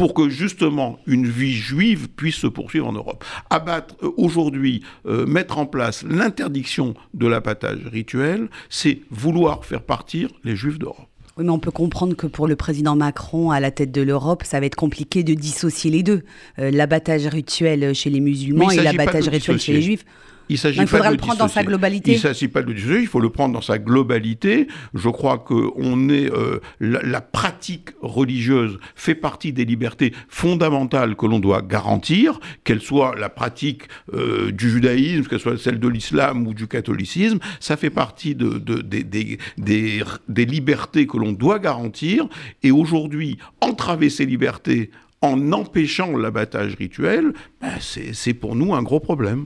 pour 0.00 0.14
que 0.14 0.30
justement 0.30 0.98
une 1.06 1.26
vie 1.26 1.52
juive 1.52 2.08
puisse 2.08 2.36
se 2.36 2.46
poursuivre 2.46 2.86
en 2.86 2.92
Europe. 2.92 3.22
Abattre 3.50 3.96
euh, 4.02 4.10
aujourd'hui, 4.16 4.82
euh, 5.04 5.26
mettre 5.26 5.58
en 5.58 5.66
place 5.66 6.04
l'interdiction 6.08 6.94
de 7.12 7.26
l'abattage 7.26 7.80
rituel, 7.84 8.48
c'est 8.70 9.00
vouloir 9.10 9.62
faire 9.66 9.82
partir 9.82 10.30
les 10.42 10.56
juifs 10.56 10.78
d'Europe. 10.78 11.06
Oui, 11.36 11.44
mais 11.44 11.50
on 11.50 11.58
peut 11.58 11.70
comprendre 11.70 12.16
que 12.16 12.26
pour 12.26 12.48
le 12.48 12.56
président 12.56 12.96
Macron, 12.96 13.50
à 13.50 13.60
la 13.60 13.70
tête 13.70 13.92
de 13.92 14.00
l'Europe, 14.00 14.42
ça 14.46 14.58
va 14.58 14.64
être 14.64 14.74
compliqué 14.74 15.22
de 15.22 15.34
dissocier 15.34 15.90
les 15.90 16.02
deux. 16.02 16.22
Euh, 16.58 16.70
l'abattage 16.70 17.26
rituel 17.26 17.94
chez 17.94 18.08
les 18.08 18.20
musulmans 18.20 18.70
et 18.70 18.82
l'abattage 18.82 19.28
rituel 19.28 19.60
chez 19.60 19.74
les 19.74 19.82
juifs. 19.82 20.06
Il 20.50 20.58
s'agit 20.58 20.84
faudrait 20.84 21.12
le 21.12 21.16
prendre 21.16 21.38
dans 21.38 21.48
sa 21.48 21.62
globalité. 21.62 22.10
Il 22.10 22.14
ne 22.14 22.20
s'agit 22.20 22.48
pas 22.48 22.62
de 22.62 22.72
le 22.72 23.00
il 23.00 23.06
faut 23.06 23.20
le 23.20 23.30
prendre 23.30 23.54
dans 23.54 23.60
sa 23.60 23.78
globalité. 23.78 24.66
Je 24.94 25.08
crois 25.08 25.38
que 25.38 25.70
on 25.76 26.08
est 26.08 26.28
euh, 26.32 26.58
la, 26.80 27.20
pratique 27.20 27.90
religieuse 28.02 28.78
fait 28.96 29.14
partie 29.14 29.52
des 29.52 29.64
libertés 29.64 30.12
fondamentales 30.28 31.14
que 31.14 31.26
l'on 31.26 31.38
doit 31.38 31.62
garantir, 31.62 32.40
qu'elle 32.64 32.80
soit 32.80 33.14
la 33.16 33.28
pratique 33.28 33.82
euh, 34.12 34.50
du 34.50 34.70
judaïsme, 34.70 35.28
qu'elle 35.28 35.38
soit 35.38 35.56
celle 35.56 35.78
de 35.78 35.86
l'islam 35.86 36.48
ou 36.48 36.52
du 36.52 36.66
catholicisme. 36.66 37.38
Ça 37.60 37.76
fait 37.76 37.90
partie 37.90 38.34
de, 38.34 38.58
des, 38.58 39.04
des, 39.04 40.02
des 40.28 40.44
libertés 40.44 41.06
que 41.06 41.16
l'on 41.16 41.30
doit 41.30 41.60
garantir. 41.60 42.28
Et 42.64 42.72
aujourd'hui, 42.72 43.38
entraver 43.60 44.10
ces 44.10 44.26
libertés 44.26 44.90
en 45.22 45.52
empêchant 45.52 46.16
l'abattage 46.16 46.74
rituel, 46.74 47.34
ben 47.60 47.74
c'est 47.78 48.34
pour 48.34 48.56
nous 48.56 48.74
un 48.74 48.82
gros 48.82 49.00
problème. 49.00 49.44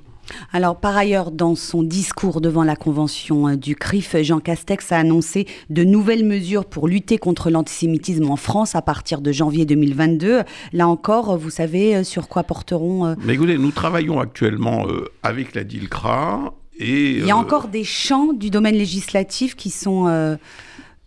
Alors, 0.52 0.78
par 0.78 0.97
ailleurs, 0.97 1.31
dans 1.31 1.54
son 1.54 1.83
discours 1.83 2.40
devant 2.40 2.64
la 2.64 2.76
convention 2.76 3.49
euh, 3.49 3.57
du 3.57 3.76
CRIF, 3.76 4.16
Jean 4.23 4.40
Castex 4.40 4.93
a 4.93 4.99
annoncé 4.99 5.47
de 5.71 5.85
nouvelles 5.85 6.25
mesures 6.25 6.64
pour 6.64 6.88
lutter 6.88 7.19
contre 7.19 7.50
l'antisémitisme 7.50 8.31
en 8.31 8.37
France 8.37 8.75
à 8.75 8.83
partir 8.83 9.21
de 9.21 9.33
janvier 9.33 9.64
2022. 9.66 10.43
Là 10.73 10.88
encore, 10.88 11.37
vous 11.37 11.50
savez 11.50 11.97
euh, 11.97 12.04
sur 12.04 12.28
quoi 12.28 12.43
porteront. 12.45 13.07
Euh, 13.07 13.14
Mais 13.25 13.35
écoutez, 13.35 13.59
nous 13.59 13.71
travaillons 13.71 14.21
actuellement 14.21 14.87
avec 15.23 15.54
la 15.54 15.64
DILCRA 15.64 16.54
et. 16.78 17.19
Il 17.19 17.26
y 17.26 17.31
a 17.31 17.37
encore 17.37 17.69
des 17.69 17.85
champs 17.85 18.33
du 18.33 18.50
domaine 18.50 18.75
législatif 18.75 19.54
qui 19.54 19.71
sont 19.71 20.37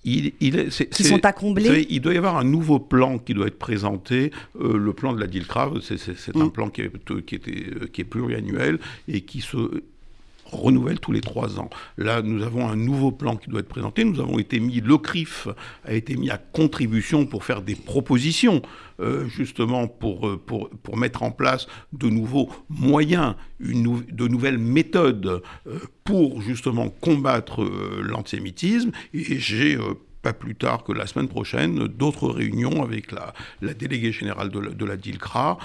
il, 0.08 0.70
qui 0.90 1.04
sont 1.04 1.26
à 1.26 1.34
combler 1.34 1.86
Il 1.90 2.02
doit 2.02 2.14
y 2.14 2.18
avoir 2.18 2.38
un 2.38 2.44
nouveau 2.44 2.80
plan 2.80 3.18
qui 3.18 3.34
doit 3.34 3.48
être 3.48 3.60
présenté. 3.60 4.32
Euh, 4.60 4.78
le 4.78 4.94
plan 4.94 5.14
de 5.14 5.20
la 5.20 5.28
DILCRA, 5.28 5.74
c'est 5.82 6.36
un 6.36 6.46
mm. 6.46 6.52
plan 6.52 6.70
qui 6.70 6.82
est, 6.82 7.26
qui, 7.26 7.36
était, 7.36 7.66
euh, 7.76 7.88
qui 7.92 8.02
est 8.02 8.06
pluriannuel 8.06 8.80
et 9.08 9.22
qui 9.22 9.42
se 9.42 9.84
renouvelle 10.52 11.00
tous 11.00 11.12
les 11.12 11.22
trois 11.22 11.60
ans. 11.60 11.70
Là, 11.98 12.22
nous 12.22 12.44
avons 12.44 12.68
un 12.68 12.76
nouveau 12.76 13.12
plan 13.12 13.36
qui 13.36 13.50
doit 13.50 13.60
être 13.60 13.68
présenté. 13.68 14.04
Nous 14.04 14.20
avons 14.20 14.40
été 14.40 14.60
mis, 14.60 14.82
le 14.82 14.98
CRIF 14.98 15.48
a 15.86 15.94
été 15.94 16.16
mis 16.16 16.30
à 16.30 16.38
contribution 16.38 17.26
pour 17.26 17.44
faire 17.44 17.62
des 17.62 17.76
propositions, 17.76 18.62
euh, 19.00 19.28
justement 19.28 19.88
pour, 19.88 20.28
euh, 20.28 20.38
pour, 20.38 20.70
pour, 20.70 20.98
mettre 20.98 21.24
en 21.24 21.32
place 21.32 21.68
de 21.94 22.10
nouveaux 22.10 22.50
moyens, 22.70 23.36
une 23.60 24.04
de 24.12 24.28
nouvelles 24.28 24.58
méthodes 24.58 25.42
euh, 25.68 25.80
pour 26.04 26.42
justement 26.42 26.90
combattre 26.90 27.64
l'antisémitisme. 28.02 28.92
Et 29.14 29.38
j'ai 29.38 29.78
pas 30.22 30.34
plus 30.34 30.56
tard 30.56 30.84
que 30.84 30.94
la 30.94 31.06
semaine 31.06 31.28
prochaine, 31.28 31.88
d'autres 31.88 32.30
réunions 32.30 32.84
avec 32.84 33.12
la, 33.12 33.34
la 33.62 33.74
déléguée 33.74 34.12
générale 34.12 34.50
de 34.50 34.60
la, 34.60 34.70
de 34.72 34.86
la 34.86 34.98
DILCRA 34.98 35.58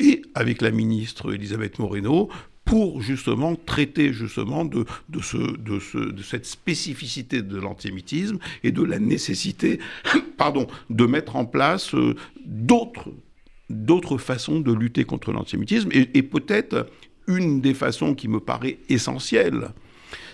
et 0.00 0.22
avec 0.34 0.62
la 0.62 0.70
ministre 0.70 1.32
Elisabeth 1.32 1.78
Moreno 1.78 2.28
pour 2.64 3.02
justement 3.02 3.56
traiter 3.56 4.12
justement 4.12 4.64
de, 4.64 4.84
de, 5.08 5.20
ce, 5.20 5.36
de, 5.36 5.78
ce, 5.78 5.98
de 5.98 6.22
cette 6.22 6.46
spécificité 6.46 7.42
de 7.42 7.58
l'antisémitisme 7.58 8.38
et 8.62 8.72
de 8.72 8.82
la 8.82 8.98
nécessité 8.98 9.80
pardon, 10.36 10.66
de 10.90 11.06
mettre 11.06 11.36
en 11.36 11.46
place 11.46 11.94
euh, 11.94 12.14
d'autres 12.46 14.18
façons 14.18 14.60
de 14.60 14.72
lutter 14.72 15.04
contre 15.04 15.32
l'antisémitisme. 15.32 15.88
Et, 15.92 16.22
peut-être 16.22 16.88
une 17.26 17.60
des 17.60 17.74
façons 17.74 18.14
qui 18.14 18.28
me 18.28 18.40
paraît 18.40 18.78
essentielle, 18.88 19.70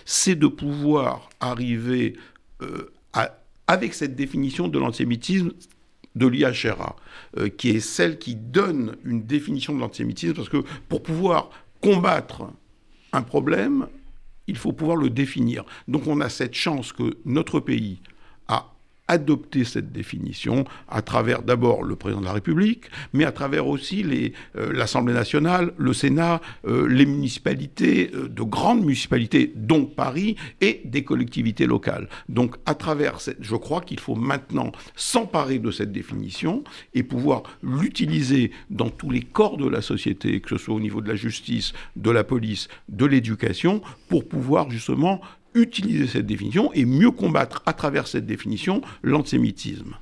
c'est 0.05 0.35
de 0.35 0.47
pouvoir 0.47 1.29
arriver 1.39 2.17
euh, 2.61 2.91
avec 3.67 3.93
cette 3.93 4.15
définition 4.15 4.67
de 4.67 4.77
l'antisémitisme 4.77 5.51
de 6.15 6.27
l'IHRA, 6.27 6.97
euh, 7.37 7.47
qui 7.47 7.69
est 7.69 7.79
celle 7.79 8.19
qui 8.19 8.35
donne 8.35 8.97
une 9.05 9.23
définition 9.23 9.73
de 9.73 9.79
l'antisémitisme, 9.79 10.33
parce 10.33 10.49
que 10.49 10.63
pour 10.89 11.03
pouvoir 11.03 11.51
combattre 11.81 12.43
un 13.13 13.21
problème, 13.21 13.87
il 14.47 14.57
faut 14.57 14.73
pouvoir 14.73 14.97
le 14.97 15.09
définir. 15.09 15.65
Donc 15.87 16.07
on 16.07 16.21
a 16.21 16.29
cette 16.29 16.53
chance 16.53 16.93
que 16.93 17.17
notre 17.25 17.59
pays 17.59 18.01
adopter 19.11 19.65
cette 19.65 19.91
définition 19.91 20.63
à 20.87 21.01
travers 21.01 21.43
d'abord 21.43 21.83
le 21.83 21.97
président 21.97 22.21
de 22.21 22.25
la 22.25 22.33
République, 22.33 22.85
mais 23.11 23.25
à 23.25 23.33
travers 23.33 23.67
aussi 23.67 24.05
euh, 24.55 24.71
l'Assemblée 24.73 25.13
nationale, 25.13 25.73
le 25.77 25.93
Sénat, 25.93 26.39
euh, 26.65 26.87
les 26.87 27.05
municipalités, 27.05 28.09
euh, 28.15 28.29
de 28.29 28.41
grandes 28.41 28.81
municipalités, 28.81 29.51
dont 29.53 29.85
Paris, 29.85 30.37
et 30.61 30.81
des 30.85 31.03
collectivités 31.03 31.65
locales. 31.65 32.07
Donc 32.29 32.55
à 32.65 32.73
travers, 32.73 33.19
cette, 33.19 33.37
je 33.41 33.55
crois 33.57 33.81
qu'il 33.81 33.99
faut 33.99 34.15
maintenant 34.15 34.71
s'emparer 34.95 35.59
de 35.59 35.71
cette 35.71 35.91
définition 35.91 36.63
et 36.93 37.03
pouvoir 37.03 37.43
l'utiliser 37.61 38.51
dans 38.69 38.89
tous 38.89 39.09
les 39.09 39.21
corps 39.21 39.57
de 39.57 39.67
la 39.67 39.81
société, 39.81 40.39
que 40.39 40.49
ce 40.49 40.57
soit 40.57 40.75
au 40.75 40.79
niveau 40.79 41.01
de 41.01 41.09
la 41.09 41.15
justice, 41.15 41.73
de 41.97 42.11
la 42.11 42.23
police, 42.23 42.69
de 42.87 43.05
l'éducation, 43.05 43.81
pour 44.07 44.25
pouvoir 44.25 44.69
justement 44.69 45.19
utiliser 45.53 46.07
cette 46.07 46.25
définition 46.25 46.71
et 46.73 46.85
mieux 46.85 47.11
combattre 47.11 47.63
à 47.65 47.73
travers 47.73 48.07
cette 48.07 48.25
définition 48.25 48.81
l'antisémitisme. 49.03 49.95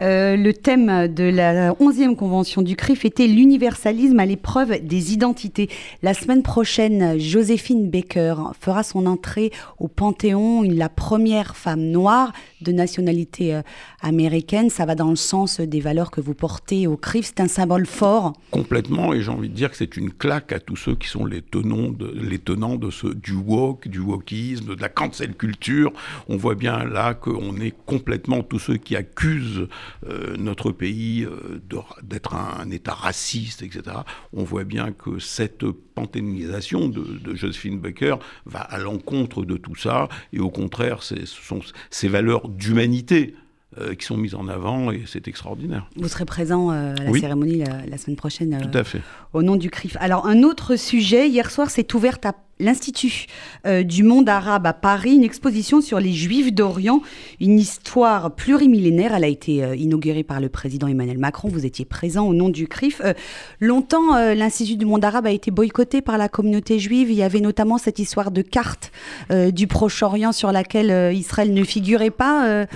Euh, 0.00 0.36
le 0.36 0.54
thème 0.54 1.08
de 1.08 1.24
la 1.24 1.72
11e 1.72 2.14
convention 2.14 2.62
du 2.62 2.76
CRIF 2.76 3.04
était 3.04 3.26
l'universalisme 3.26 4.18
à 4.20 4.26
l'épreuve 4.26 4.84
des 4.86 5.12
identités. 5.12 5.68
La 6.02 6.14
semaine 6.14 6.42
prochaine, 6.42 7.18
Joséphine 7.18 7.90
Baker 7.90 8.36
fera 8.60 8.82
son 8.82 9.06
entrée 9.06 9.50
au 9.78 9.88
Panthéon, 9.88 10.62
la 10.62 10.88
première 10.88 11.56
femme 11.56 11.82
noire 11.82 12.32
de 12.60 12.72
nationalité 12.72 13.54
euh, 13.54 13.62
américaine. 14.00 14.70
Ça 14.70 14.86
va 14.86 14.94
dans 14.94 15.10
le 15.10 15.16
sens 15.16 15.60
des 15.60 15.80
valeurs 15.80 16.10
que 16.10 16.20
vous 16.20 16.34
portez 16.34 16.86
au 16.86 16.96
CRIF. 16.96 17.26
C'est 17.26 17.40
un 17.40 17.48
symbole 17.48 17.86
fort. 17.86 18.32
Complètement, 18.50 19.12
et 19.12 19.22
j'ai 19.22 19.30
envie 19.30 19.48
de 19.48 19.54
dire 19.54 19.70
que 19.70 19.76
c'est 19.76 19.96
une 19.96 20.10
claque 20.12 20.52
à 20.52 20.60
tous 20.60 20.76
ceux 20.76 20.94
qui 20.94 21.08
sont 21.08 21.24
les 21.24 21.42
tenants 21.42 21.90
de, 21.90 22.06
les 22.06 22.38
tenants 22.38 22.76
de 22.76 22.90
ce, 22.90 23.06
du 23.06 23.34
woke, 23.34 23.88
du 23.88 24.00
wokisme, 24.00 24.74
de 24.74 24.80
la 24.80 24.88
cancel 24.88 25.34
culture. 25.34 25.92
On 26.28 26.36
voit 26.36 26.54
bien 26.54 26.84
là 26.84 27.14
qu'on 27.14 27.56
est 27.56 27.74
complètement 27.86 28.42
tous 28.42 28.58
ceux 28.58 28.76
qui 28.76 28.96
accusent 28.96 29.68
euh, 30.06 30.36
notre 30.36 30.70
pays 30.70 31.24
euh, 31.24 31.60
d'être 32.02 32.34
un, 32.34 32.68
État 32.70 32.92
raciste, 32.92 33.62
etc. 33.62 33.96
On 34.32 34.44
voit 34.44 34.64
bien 34.64 34.92
que 34.92 35.18
cette 35.18 35.64
panthéonisation 35.98 36.88
de, 36.88 37.34
Josephine 37.34 37.78
Baker 37.78 38.16
va 38.46 38.60
à 38.60 38.78
l'encontre 38.78 39.44
de 39.44 39.56
tout 39.56 39.76
ça, 39.76 40.08
et 40.32 40.40
au 40.40 40.50
contraire, 40.50 41.02
ce 41.02 41.14
sont 41.26 41.60
ces 41.90 42.08
valeurs 42.08 42.48
d'humanité 42.48 43.34
euh, 43.78 43.94
qui 43.94 44.06
sont 44.06 44.16
mises 44.16 44.34
en 44.34 44.48
avant 44.48 44.90
et 44.90 45.02
c'est 45.06 45.28
extraordinaire. 45.28 45.88
Vous 45.96 46.08
serez 46.08 46.24
présent 46.24 46.70
à 46.70 46.94
la 46.94 47.12
cérémonie 47.12 47.58
la, 47.58 47.98
semaine 47.98 48.16
prochaine. 48.16 48.58
Tout 48.60 48.78
à 48.78 48.84
fait. 48.84 49.02
Au 49.32 49.42
nom 49.42 49.56
du 49.56 49.70
CRIF. 49.70 49.96
Alors 50.00 50.26
un 50.26 50.42
autre 50.42 50.76
sujet, 50.76 51.28
hier 51.28 51.50
soir 51.50 51.70
s'est 51.70 51.94
ouverte 51.94 52.24
à 52.24 52.34
l'Institut 52.60 53.26
euh, 53.66 53.82
du 53.82 54.02
monde 54.02 54.28
arabe 54.28 54.66
à 54.66 54.72
Paris, 54.72 55.14
une 55.14 55.24
exposition 55.24 55.80
sur 55.80 56.00
les 56.00 56.12
Juifs 56.12 56.52
d'Orient, 56.52 57.02
une 57.40 57.58
histoire 57.58 58.34
plurimillénaire. 58.34 59.14
Elle 59.14 59.24
a 59.24 59.28
été 59.28 59.62
euh, 59.62 59.76
inaugurée 59.76 60.22
par 60.22 60.40
le 60.40 60.48
président 60.48 60.86
Emmanuel 60.86 61.18
Macron. 61.18 61.48
Vous 61.48 61.66
étiez 61.66 61.84
présent 61.84 62.26
au 62.26 62.34
nom 62.34 62.48
du 62.48 62.68
CRIF. 62.68 63.00
Euh, 63.04 63.14
longtemps, 63.60 64.16
l'Institut 64.34 64.76
du 64.76 64.86
monde 64.86 65.04
arabe 65.04 65.26
a 65.26 65.30
été 65.30 65.50
boycotté 65.50 66.00
par 66.00 66.18
la 66.18 66.28
communauté 66.28 66.78
juive. 66.78 67.10
Il 67.10 67.16
y 67.16 67.22
avait 67.22 67.40
notamment 67.40 67.78
cette 67.78 67.98
histoire 67.98 68.30
de 68.30 68.42
carte 68.42 68.90
du 69.30 69.66
Proche-Orient 69.66 70.32
sur 70.32 70.52
laquelle 70.52 71.14
Israël 71.14 71.52
ne 71.52 71.64
figurait 71.64 72.10
pas. 72.10 72.66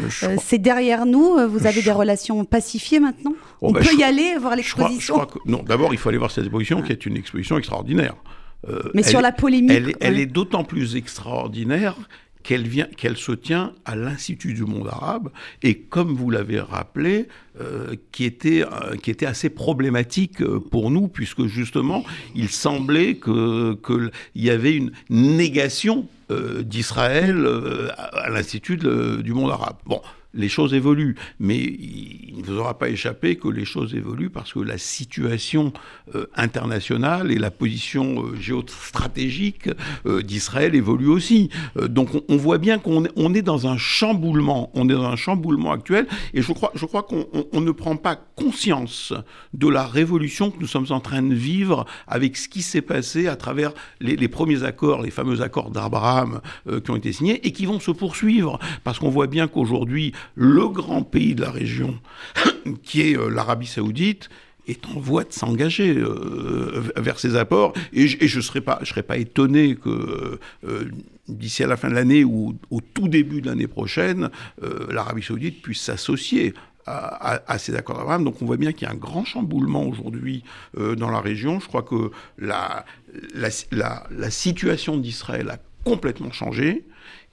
C'est 0.41 0.59
derrière 0.59 1.07
nous. 1.07 1.37
Vous 1.49 1.67
avez 1.67 1.83
des 1.83 1.93
relations 1.93 2.45
pacifiées 2.45 3.01
maintenant? 3.01 3.33
Oh, 3.61 3.69
On 3.69 3.73
bah, 3.73 3.81
peut 3.81 3.97
y 3.99 4.03
aller 4.03 4.37
voir 4.39 4.57
l'exposition 4.57 5.27
Non, 5.47 5.63
d'abord, 5.63 5.93
il 5.93 5.99
faut 5.99 6.09
aller 6.09 6.19
voir 6.19 6.31
cette 6.31 6.45
exposition 6.45 6.83
qui 6.83 6.93
est 6.93 7.07
une 7.07 7.17
exposition 7.17 7.59
extraordinaire. 7.59 8.15
Euh, 8.69 8.83
Mais 8.95 9.03
sur 9.03 9.21
la 9.21 9.33
polémique. 9.33 9.97
Elle, 10.01 10.19
est 10.19 10.27
d'autant 10.27 10.65
plus 10.65 10.97
extraordinaire 10.97 11.97
qu'elle 12.43 12.67
vient, 12.67 12.87
qu'elle 12.97 13.17
se 13.17 13.33
tient 13.33 13.73
à 13.85 13.95
l'Institut 13.95 14.55
du 14.55 14.65
monde 14.65 14.89
arabe 14.89 15.31
et 15.63 15.79
comme 15.79 16.15
vous 16.15 16.29
l'avez 16.29 16.59
rappelé, 16.59 17.29
euh, 17.61 17.95
qui 18.11 18.25
était 18.25 18.65
euh, 18.65 18.97
qui 18.97 19.13
était 19.13 19.27
assez 19.27 19.49
problématique 19.49 20.45
pour 20.71 20.91
nous 20.91 21.07
puisque 21.07 21.47
justement 21.47 22.05
il 22.35 22.49
semblait 22.49 23.15
que 23.15 23.79
qu'il 23.87 24.11
y 24.35 24.51
avait 24.51 24.75
une 24.75 24.93
négation 25.11 26.09
d'Israël 26.65 27.47
à, 27.99 28.31
l'Institut 28.31 28.79
du 28.79 29.35
monde 29.35 29.51
arabe. 29.51 29.77
Bon 29.85 30.01
les 30.35 30.49
choses 30.49 30.75
évoluent. 30.75 31.17
Mais 31.41 31.59
il 31.59 32.39
ne 32.39 32.45
vous 32.45 32.59
aura 32.59 32.79
pas 32.79 32.89
échappé 32.89 33.37
que 33.37 33.49
les 33.49 33.65
choses 33.65 33.95
évoluent 33.95 34.31
parce 34.31 34.53
que 34.53 34.61
la 34.61 34.79
situation 34.79 35.73
euh, 36.15 36.27
internationale 36.35 37.31
et 37.31 37.39
la 37.39 37.51
position 37.51 38.25
euh, 38.25 38.37
géostratégique 38.37 39.69
euh, 40.07 40.23
d'Israël 40.23 40.75
évoluent 40.75 41.09
aussi. 41.09 41.51
donc 41.89 42.11
on, 42.29 42.37
voit 42.37 42.59
bien 42.59 42.79
qu'on 42.79 43.05
on 43.17 43.35
est 43.35 43.43
dans 43.43 43.67
un 43.67 43.77
chamboulement, 43.77 44.71
on 44.75 44.89
est 44.89 44.93
dans 44.93 45.05
un 45.05 45.17
chamboulement 45.17 45.73
actuel, 45.73 46.07
et 46.35 46.43
je 46.43 46.53
crois, 46.53 46.73
je 46.75 46.87
crois 46.87 47.03
qu'on 47.03 47.61
ne 47.61 47.71
prend 47.71 47.97
pas 47.97 48.17
conscience 48.17 49.13
de 49.55 49.69
la 49.69 49.87
révolution 49.87 50.51
que 50.51 50.59
nous 50.61 50.67
sommes 50.67 50.87
en 50.91 51.01
train 51.01 51.23
de 51.23 51.35
vivre 51.35 51.85
avec 52.07 52.37
ce 52.37 52.49
qui 52.49 52.63
s'est 52.63 52.83
passé 52.83 53.27
à 53.29 53.37
travers 53.37 53.73
les, 54.01 54.17
les, 54.17 54.29
premiers 54.29 54.65
accords, 54.65 55.03
les 55.03 55.11
fameux 55.11 55.43
accords 55.43 55.71
d'Abraham 55.71 56.41
qui 56.85 56.91
ont 56.91 56.97
été 56.97 57.13
signés 57.13 57.47
et 57.47 57.53
qui 57.53 57.67
vont 57.67 57.81
se 57.81 57.91
poursuivre, 57.91 58.59
parce 58.85 58.99
qu'on 58.99 59.11
voit 59.11 59.27
bien 59.27 59.47
qu'aujourd'hui 59.49 60.13
le 60.35 60.69
grand 60.69 61.03
pays 61.03 61.35
de 61.35 61.43
la 61.43 61.51
région, 61.51 61.99
qui 62.83 63.03
est 63.03 63.17
euh, 63.17 63.29
l'Arabie 63.29 63.67
saoudite, 63.67 64.29
est 64.69 64.87
en 64.87 65.01
voie 65.01 65.25
de 65.25 65.33
s'engager 65.33 65.97
euh, 65.97 66.83
vers 66.97 67.19
ces 67.19 67.35
apports. 67.35 67.73
Et, 67.93 68.07
je 68.07 68.37
ne 68.37 68.43
serais, 68.43 68.61
pas, 68.61 68.81
serais 68.85 69.03
pas 69.03 69.17
étonné 69.17 69.75
que 69.75 70.39
euh, 70.65 70.91
d'ici 71.27 71.65
à 71.65 71.67
la 71.67 71.77
fin 71.77 71.89
de 71.89 71.95
l'année 71.95 72.23
ou 72.23 72.57
au 72.71 72.81
tout 72.81 73.09
début 73.09 73.41
de 73.41 73.49
l'année 73.49 73.67
prochaine, 73.67 74.31
l'Arabie 74.89 75.23
saoudite 75.23 75.63
puisse 75.63 75.81
s'associer 75.81 76.55
à, 76.87 77.59
ces 77.59 77.75
accords 77.75 77.97
d'Abraham. 77.97 78.25
Donc 78.25 78.41
on 78.43 78.47
voit 78.47 78.57
bien 78.57 78.73
qu'il 78.73 78.87
y 78.87 78.91
a 78.91 78.93
un 78.93 78.97
grand 78.97 79.25
chamboulement 79.25 79.85
aujourd'hui 79.85 80.45
dans 80.77 81.11
la 81.11 81.21
région. 81.21 81.59
Je 81.59 81.67
crois 81.67 81.83
que 81.83 82.11
la, 82.39 82.85
la 83.35 84.31
situation 84.31 84.97
d'Israël 84.97 85.51
a 85.51 85.59
complètement 85.85 86.33
changé 86.33 86.85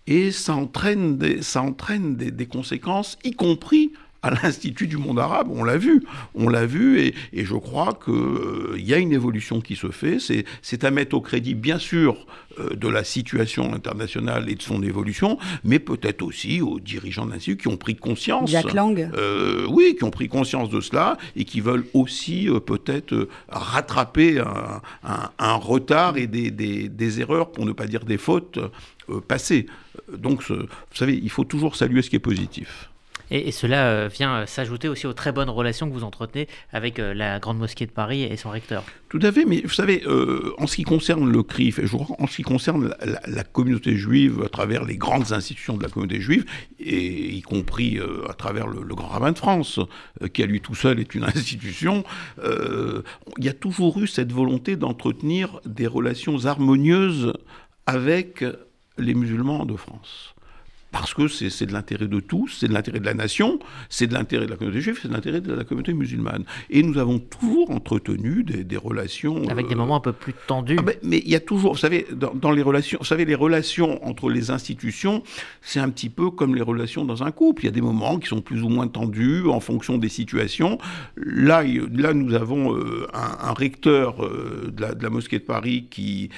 et 0.07 0.31
ça 0.31 0.55
entraîne 0.55 1.17
des, 1.17 1.41
ça 1.41 1.61
entraîne 1.61 2.15
des, 2.15 2.45
conséquences, 2.47 3.17
y 3.23 3.31
compris 3.31 3.91
à 4.21 4.31
l'Institut 4.31 4.87
du 4.87 4.97
monde 4.97 5.19
arabe. 5.19 5.49
On 5.51 5.63
l'a 5.63 5.77
vu, 5.77 6.03
on 6.35 6.49
l'a 6.49 6.65
vu, 6.65 6.99
et, 6.99 7.13
je 7.33 7.55
crois 7.55 7.97
qu'il 8.03 8.13
euh, 8.13 8.75
y 8.77 8.93
a 8.93 8.97
une 8.97 9.13
évolution 9.13 9.61
qui 9.61 9.75
se 9.75 9.91
fait. 9.91 10.17
C'est 10.61 10.83
à 10.83 10.91
mettre 10.91 11.15
au 11.15 11.21
crédit, 11.21 11.55
bien 11.55 11.79
sûr, 11.79 12.25
euh, 12.59 12.75
de 12.75 12.87
la 12.87 13.03
situation 13.03 13.73
internationale 13.73 14.49
et 14.49 14.55
de 14.55 14.61
son 14.61 14.83
évolution, 14.83 15.37
mais 15.63 15.79
peut-être 15.79 16.21
aussi 16.21 16.61
aux 16.61 16.79
dirigeants 16.79 17.25
de 17.25 17.31
l'Institut 17.31 17.57
qui 17.57 17.67
ont 17.69 17.77
pris 17.77 17.95
conscience. 17.95 18.49
Jacques 18.49 18.73
Lang 18.73 19.09
euh, 19.15 19.65
Oui, 19.69 19.95
qui 19.97 20.03
ont 20.03 20.11
pris 20.11 20.27
conscience 20.27 20.69
de 20.69 20.81
cela 20.81 21.17
et 21.35 21.45
qui 21.45 21.61
veulent 21.61 21.85
aussi 21.93 22.47
peut-être 22.65 23.27
rattraper 23.47 24.41
un, 25.03 25.55
retard 25.55 26.17
et 26.17 26.27
des, 26.27 26.51
des, 26.51 27.21
erreurs, 27.21 27.51
pour 27.51 27.65
ne 27.65 27.71
pas 27.71 27.87
dire 27.87 28.05
des 28.05 28.17
fautes, 28.17 28.59
passées. 29.27 29.65
Donc, 30.15 30.43
vous 30.43 30.65
savez, 30.93 31.19
il 31.21 31.29
faut 31.29 31.43
toujours 31.43 31.75
saluer 31.75 32.01
ce 32.01 32.09
qui 32.09 32.15
est 32.15 32.19
positif. 32.19 32.89
Et, 33.31 33.51
cela 33.51 33.87
euh, 33.87 34.09
vient 34.11 34.35
euh, 34.35 34.45
s'ajouter 34.45 34.87
aussi 34.87 35.07
aux 35.07 35.13
très 35.13 35.31
bonnes 35.31 35.49
relations 35.49 35.87
que 35.87 35.93
vous 35.93 36.03
entretenez 36.03 36.47
avec 36.71 36.99
euh, 36.99 37.13
la 37.13 37.39
Grande 37.39 37.57
Mosquée 37.57 37.85
de 37.85 37.91
Paris 37.91 38.23
et 38.23 38.37
son 38.37 38.49
recteur. 38.49 38.83
Tout 39.09 39.19
à 39.21 39.31
fait, 39.31 39.45
mais 39.45 39.61
vous 39.61 39.69
savez, 39.69 40.03
en 40.59 40.67
ce 40.67 40.75
qui 40.75 40.83
concerne 40.83 41.31
le 41.31 41.41
CRIF, 41.41 41.79
en 42.19 42.27
ce 42.27 42.35
qui 42.35 42.43
concerne 42.43 42.93
la, 43.25 43.43
communauté 43.43 43.95
juive 43.95 44.43
à 44.45 44.49
travers 44.49 44.85
les 44.85 44.97
grandes 44.97 45.31
institutions 45.31 45.77
de 45.77 45.83
la 45.83 45.89
communauté 45.89 46.21
juive, 46.21 46.45
y 46.79 47.41
compris 47.41 47.99
à 48.29 48.33
travers 48.33 48.67
le, 48.67 48.81
Grand 48.93 49.07
Rabbin 49.07 49.31
de 49.31 49.37
France, 49.37 49.79
qui 50.31 50.43
à 50.43 50.45
lui 50.45 50.61
tout 50.61 50.75
seul 50.75 50.99
est 50.99 51.15
une 51.15 51.23
institution, 51.35 52.03
il 52.43 53.43
y 53.43 53.49
a 53.49 53.53
toujours 53.53 53.99
eu 53.99 54.05
cette 54.05 54.31
volonté 54.31 54.75
d'entretenir 54.75 55.59
des 55.65 55.87
relations 55.87 56.45
harmonieuses 56.45 57.33
avec 57.87 58.45
les 58.99 59.15
musulmans 59.15 59.65
de 59.65 59.75
France 59.75 60.35
parce 60.91 61.13
que 61.13 61.27
c'est 61.27 61.65
de 61.65 61.73
l'intérêt 61.73 62.07
de 62.07 62.19
tous, 62.19 62.57
c'est 62.59 62.67
de 62.67 62.73
l'intérêt 62.73 62.99
de 62.99 63.05
la 63.05 63.13
nation, 63.13 63.59
c'est 63.89 64.07
de 64.07 64.13
l'intérêt 64.13 64.45
de 64.45 64.51
la 64.51 64.57
communauté 64.57 64.81
juive, 64.81 64.99
c'est 65.01 65.07
de 65.07 65.13
l'intérêt 65.13 65.41
de 65.41 65.53
la 65.53 65.63
communauté 65.63 65.93
musulmane. 65.93 66.45
Et 66.69 66.81
nous 66.81 66.97
avons 66.97 67.19
toujours 67.19 67.69
entretenu 67.71 68.43
des, 68.43 68.77
relations... 68.77 69.47
Avec 69.49 69.67
des 69.67 69.75
euh, 69.75 69.77
moments 69.77 69.97
un 69.97 70.01
peu 70.01 70.13
plus 70.13 70.33
tendus. 70.47 70.77
Ah 70.79 70.81
ben, 70.81 70.95
mais 71.03 71.21
il 71.23 71.29
y 71.29 71.35
a 71.35 71.39
toujours, 71.39 71.73
vous 71.73 71.79
savez, 71.79 72.07
dans, 72.11 72.51
les 72.51 72.61
relations, 72.61 72.97
vous 72.99 73.05
savez, 73.05 73.25
les 73.25 73.35
relations 73.35 74.05
entre 74.05 74.29
les 74.29 74.51
institutions, 74.51 75.23
c'est 75.61 75.79
un 75.79 75.89
petit 75.89 76.09
peu 76.09 76.31
comme 76.31 76.55
les 76.55 76.61
relations 76.61 77.05
dans 77.05 77.23
un 77.23 77.31
couple. 77.31 77.63
Il 77.63 77.65
y 77.65 77.69
a 77.69 77.73
des 77.73 77.81
moments 77.81 78.17
qui 78.17 78.27
sont 78.27 78.41
plus 78.41 78.63
ou 78.63 78.69
moins 78.69 78.87
tendus 78.87 79.47
en 79.47 79.59
fonction 79.59 79.97
des 79.97 80.09
situations. 80.09 80.79
Là, 81.15 81.63
là 81.63 82.13
nous 82.13 82.33
avons 82.33 82.75
euh, 82.75 83.07
un, 83.13 83.53
recteur 83.53 84.23
euh, 84.23 84.71
de, 84.71 85.03
la, 85.03 85.09
mosquée 85.09 85.39
de 85.39 85.43
Paris 85.43 85.87
qui, 85.89 86.29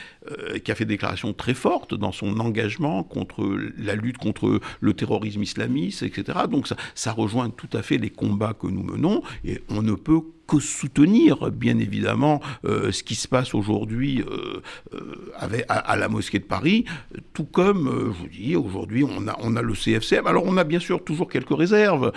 qui 0.63 0.71
a 0.71 0.75
fait 0.75 0.85
des 0.85 0.93
déclarations 0.93 1.33
très 1.33 1.53
fortes 1.53 1.95
dans 1.95 2.11
son 2.11 2.39
engagement 2.39 3.03
contre 3.03 3.57
la 3.77 3.95
lutte 3.95 4.17
contre 4.17 4.59
le 4.79 4.93
terrorisme 4.93 5.41
islamiste, 5.41 6.03
etc. 6.03 6.39
Donc 6.49 6.67
ça, 6.67 6.75
ça 6.95 7.11
rejoint 7.11 7.49
tout 7.49 7.69
à 7.73 7.81
fait 7.81 7.97
les 7.97 8.09
combats 8.09 8.53
que 8.53 8.67
nous 8.67 8.83
menons 8.83 9.23
et 9.43 9.61
on 9.69 9.81
ne 9.81 9.93
peut 9.93 10.21
soutenir, 10.59 11.51
bien 11.51 11.79
évidemment, 11.79 12.41
euh, 12.65 12.91
ce 12.91 13.03
qui 13.03 13.15
se 13.15 13.27
passe 13.27 13.53
aujourd'hui 13.53 14.21
euh, 14.21 14.61
euh, 14.93 15.61
à, 15.69 15.95
la 15.95 16.09
mosquée 16.09 16.39
de 16.39 16.43
Paris, 16.43 16.85
tout 17.33 17.45
comme, 17.45 17.89
je 17.89 18.21
vous 18.21 18.27
dis, 18.27 18.55
aujourd'hui, 18.55 19.03
on 19.03 19.27
a, 19.27 19.37
on 19.41 19.55
a 19.55 19.61
le 19.61 19.73
CFCM. 19.73 20.27
Alors, 20.27 20.43
on 20.45 20.57
a 20.57 20.63
bien 20.63 20.79
sûr 20.79 21.03
toujours 21.03 21.29
quelques 21.29 21.55
réserves, 21.55 22.11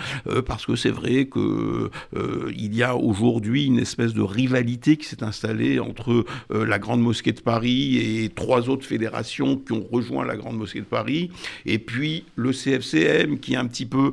parce 0.45 0.65
que 0.65 0.75
c'est 0.75 0.89
vrai 0.89 1.27
qu'il 1.27 2.75
y 2.75 2.83
a 2.83 2.95
aujourd'hui 2.95 3.65
une 3.65 3.79
espèce 3.79 4.13
de 4.13 4.21
rivalité 4.21 4.97
qui 4.97 5.05
s'est 5.05 5.23
installée 5.23 5.79
entre 5.79 6.25
la 6.49 6.79
Grande 6.79 7.01
Mosquée 7.01 7.31
de 7.31 7.41
Paris 7.41 7.97
et 7.97 8.29
trois 8.29 8.69
autres 8.69 8.85
fédérations 8.85 9.57
qui 9.57 9.73
ont 9.73 9.85
rejoint 9.91 10.25
la 10.25 10.35
Grande 10.35 10.57
Mosquée 10.57 10.79
de 10.79 10.85
Paris, 10.85 11.31
et 11.65 11.79
puis 11.79 12.25
le 12.35 12.51
CFCM 12.51 13.39
qui, 13.39 13.55
un 13.55 13.65
petit 13.65 13.85
peu, 13.85 14.11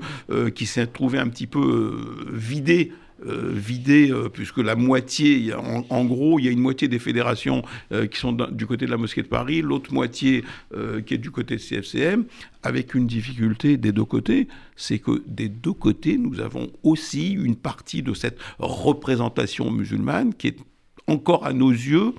qui 0.55 0.67
s'est 0.67 0.87
trouvé 0.87 1.19
un 1.19 1.29
petit 1.29 1.47
peu 1.47 2.29
vidé 2.33 2.93
euh, 2.93 2.97
vidé, 3.25 4.11
euh, 4.11 4.29
puisque 4.29 4.59
la 4.59 4.75
moitié, 4.75 5.53
en, 5.55 6.05
gros, 6.05 6.39
il 6.39 6.45
y 6.45 6.49
a 6.49 6.51
une 6.51 6.61
moitié 6.61 6.89
des 6.89 6.99
fédérations 6.99 7.63
euh, 7.93 8.07
qui 8.07 8.19
sont 8.19 8.33
du 8.33 8.67
côté 8.67 8.87
de 8.87 8.91
la 8.91 8.97
mosquée 8.97 9.23
de 9.23 9.29
Paris, 9.29 9.63
l'autre 9.63 9.93
moitié 9.93 10.45
qui 11.07 11.15
est 11.15 11.19
du 11.19 11.31
côté 11.31 11.57
de 11.57 11.61
CFCM, 11.61 12.25
avec 12.63 12.95
une 12.95 13.07
difficulté 13.07 13.77
des 13.77 13.93
deux 13.93 14.05
côtés, 14.05 14.49
c'est 14.77 14.99
que 14.99 15.23
des 15.27 15.49
deux 15.49 15.73
côtés, 15.73 16.19
nous 16.19 16.41
avons 16.41 16.71
aussi 16.83 17.33
une 17.33 17.57
partie 17.57 18.03
de 18.03 18.15
cette 18.15 18.39
représentation 18.59 19.71
musulmane 19.71 20.35
qui 20.35 20.49
est 20.49 20.57
encore 21.07 21.47
à 21.47 21.53
nos 21.53 21.71
yeux 21.71 22.15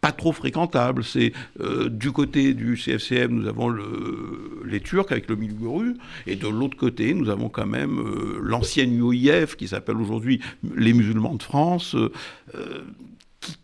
pas 0.00 0.12
trop 0.12 0.32
fréquentable. 0.32 1.04
C'est 1.04 1.32
euh, 1.60 1.88
du 1.88 2.12
côté 2.12 2.54
du 2.54 2.76
CFCM, 2.76 3.32
nous 3.32 3.48
avons 3.48 3.68
le, 3.68 4.62
les 4.64 4.80
Turcs 4.80 5.10
avec 5.10 5.28
le 5.28 5.36
Milguru, 5.36 5.94
et 6.26 6.36
de 6.36 6.48
l'autre 6.48 6.76
côté, 6.76 7.14
nous 7.14 7.28
avons 7.30 7.48
quand 7.48 7.66
même 7.66 7.98
euh, 7.98 8.38
l'ancienne 8.42 8.98
UIF 8.98 9.56
qui 9.56 9.68
s'appelle 9.68 9.96
aujourd'hui 9.96 10.40
les 10.76 10.92
musulmans 10.92 11.34
de 11.34 11.42
France, 11.42 11.94
euh, 11.94 12.84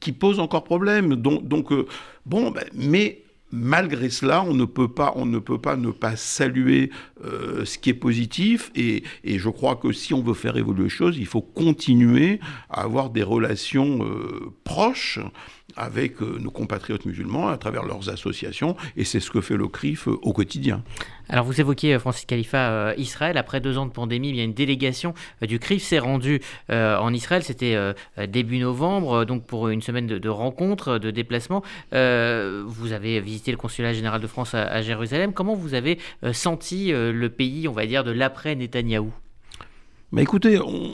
qui, 0.00 0.12
pose 0.12 0.40
encore 0.40 0.64
problème. 0.64 1.16
Donc, 1.16 1.72
bon, 2.26 2.50
ben, 2.50 2.64
mais 2.74 3.20
malgré 3.50 4.08
cela, 4.08 4.42
on 4.42 4.54
ne 4.54 4.64
peut 4.64 4.88
pas, 4.88 5.12
on 5.16 5.26
ne 5.26 5.38
peut 5.38 5.58
pas 5.58 5.76
ne 5.76 5.90
pas 5.90 6.16
saluer 6.16 6.90
ce 7.22 7.78
qui 7.78 7.90
est 7.90 7.94
positif. 7.94 8.70
Et, 8.76 9.02
je 9.24 9.48
crois 9.48 9.76
que 9.76 9.92
si 9.92 10.14
on 10.14 10.22
veut 10.22 10.34
faire 10.34 10.56
évoluer 10.56 10.84
les 10.84 10.88
choses, 10.88 11.18
il 11.18 11.26
faut 11.26 11.42
continuer 11.42 12.40
à 12.70 12.82
avoir 12.82 13.10
des 13.10 13.22
relations 13.22 14.00
proches 14.62 15.18
avec 15.76 16.22
euh, 16.22 16.38
nos 16.40 16.50
compatriotes 16.50 17.04
musulmans 17.04 17.48
à 17.48 17.58
travers 17.58 17.84
leurs 17.84 18.08
associations, 18.08 18.76
et 18.96 19.04
c'est 19.04 19.20
ce 19.20 19.30
que 19.30 19.40
fait 19.40 19.56
le 19.56 19.68
CRIF 19.68 20.08
euh, 20.08 20.18
au 20.22 20.32
quotidien. 20.32 20.82
Alors 21.28 21.44
vous 21.44 21.60
évoquiez, 21.60 21.94
euh, 21.94 21.98
Francis 21.98 22.26
Khalifa, 22.26 22.94
Israël. 22.96 23.38
Après 23.38 23.60
deux 23.60 23.78
ans 23.78 23.86
de 23.86 23.90
pandémie, 23.90 24.28
il 24.28 24.36
y 24.36 24.40
a 24.40 24.44
une 24.44 24.54
délégation 24.54 25.14
du 25.42 25.58
CRIF 25.58 25.82
s'est 25.82 25.98
rendue 25.98 26.40
en 26.68 27.12
Israël. 27.12 27.42
C'était 27.42 27.76
début 28.28 28.58
novembre, 28.58 29.24
donc 29.24 29.44
pour 29.46 29.68
une 29.68 29.82
semaine 29.82 30.06
de, 30.06 30.28
rencontres, 30.28 30.98
de 30.98 31.10
déplacements. 31.10 31.62
vous 31.92 32.92
avez 32.92 33.20
visité 33.20 33.50
le 33.50 33.56
consulat 33.56 33.92
général 33.92 34.20
de 34.20 34.26
France 34.26 34.54
à, 34.54 34.82
Jérusalem. 34.82 35.32
Comment 35.32 35.54
vous 35.54 35.74
avez 35.74 35.98
senti 36.32 36.92
le 36.92 37.28
pays, 37.28 37.68
on 37.68 37.72
va 37.72 37.86
dire, 37.86 38.04
de 38.04 38.10
l'après-Netanyahou 38.10 39.12
mais 40.14 40.22
écoutez, 40.22 40.60
on, 40.60 40.92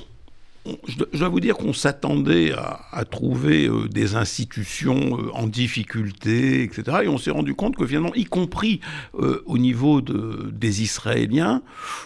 je 0.87 1.19
dois 1.19 1.29
vous 1.29 1.41
dire 1.41 1.57
qu'on 1.57 1.73
s'attendait 1.73 2.53
à, 2.53 3.05
trouver 3.05 3.67
euh, 3.67 3.89
des 3.89 4.15
institutions 4.15 5.19
euh, 5.19 5.31
en 5.33 5.47
difficulté, 5.47 6.63
etc. 6.63 6.99
Et 7.05 7.09
on 7.09 7.19
s'est 7.19 7.31
rendu 7.31 7.55
compte 7.55 7.77
que 7.77 7.87
finalement, 7.87 8.15
y 8.15 8.25
compris 8.25 8.81
euh, 9.19 9.43
au 9.47 9.59
niveau 9.59 10.01
de, 10.01 10.51
des 10.53 10.83
Israéliens, 10.83 11.63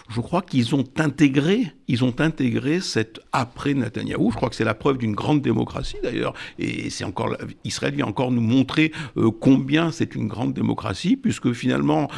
je 0.09 0.21
crois 0.21 0.41
qu'ils 0.41 0.75
ont 0.75 0.85
intégré, 0.97 1.73
ils 1.87 2.03
ont 2.03 2.19
intégré 2.19 2.79
cette 2.79 3.19
après 3.31 3.73
Netanyahou. 3.73 4.31
Je 4.31 4.35
crois 4.35 4.49
que 4.49 4.55
c'est 4.55 4.63
la 4.63 4.73
preuve 4.73 4.97
d'une 4.97 5.13
grande 5.15 5.41
démocratie 5.41 5.97
d'ailleurs. 6.03 6.33
Et 6.59 6.89
c'est 6.89 7.03
encore 7.03 7.35
Israël 7.63 7.93
vient 7.93 8.05
encore 8.05 8.31
nous 8.31 8.41
montrer 8.41 8.91
combien 9.39 9.91
c'est 9.91 10.15
une 10.15 10.27
grande 10.27 10.53
démocratie, 10.53 11.15
puisque 11.15 11.53
finalement 11.53 12.09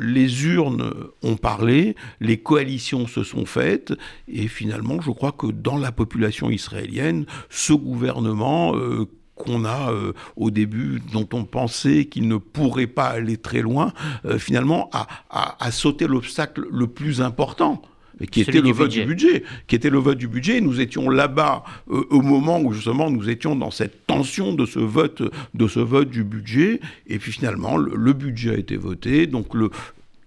les 0.00 0.46
urnes 0.46 0.92
ont 1.22 1.36
parlé, 1.36 1.96
les 2.20 2.38
coalitions 2.38 3.06
se 3.06 3.22
sont 3.22 3.46
faites, 3.46 3.92
et 4.28 4.48
finalement, 4.48 5.00
je 5.00 5.10
crois 5.10 5.32
que 5.32 5.46
dans 5.46 5.76
la 5.76 5.92
population 5.92 6.50
israélienne, 6.50 7.26
ce 7.50 7.72
gouvernement 7.72 8.74
euh, 8.76 9.06
qu'on 9.34 9.64
a 9.64 9.92
euh, 9.92 10.12
au 10.36 10.50
début, 10.50 11.00
dont 11.12 11.28
on 11.32 11.44
pensait 11.44 12.06
qu'il 12.06 12.28
ne 12.28 12.36
pourrait 12.36 12.86
pas 12.86 13.06
aller 13.06 13.36
très 13.36 13.60
loin, 13.60 13.92
euh, 14.24 14.38
finalement 14.38 14.90
a, 14.92 15.70
sauté 15.70 16.06
l'obstacle 16.06 16.66
le 16.70 16.86
plus 16.86 17.20
important 17.20 17.82
qui 18.26 18.40
était 18.40 18.60
le 18.60 18.72
vote 18.72 18.90
du 18.90 19.04
budget, 19.04 19.44
qui 19.66 19.76
était 19.76 19.90
le 19.90 19.98
vote 19.98 20.18
du 20.18 20.28
budget. 20.28 20.60
Nous 20.60 20.80
étions 20.80 21.08
là-bas 21.08 21.64
au 21.86 22.20
moment 22.20 22.60
où 22.60 22.72
justement 22.72 23.10
nous 23.10 23.28
étions 23.28 23.56
dans 23.56 23.70
cette 23.70 24.06
tension 24.06 24.54
de 24.54 24.66
ce 24.66 24.78
vote, 24.78 25.22
de 25.54 25.68
ce 25.68 25.80
vote 25.80 26.10
du 26.10 26.24
budget, 26.24 26.80
et 27.06 27.18
puis 27.18 27.32
finalement 27.32 27.76
le, 27.76 27.94
le 27.94 28.12
budget 28.12 28.50
a 28.50 28.58
été 28.58 28.76
voté, 28.76 29.26
donc 29.26 29.54
le, 29.54 29.70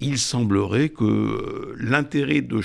il 0.02 0.18
semblerait 0.18 0.90
que 0.90 1.06
euh, 1.06 1.76
l'intérêt 1.80 2.42
de, 2.42 2.60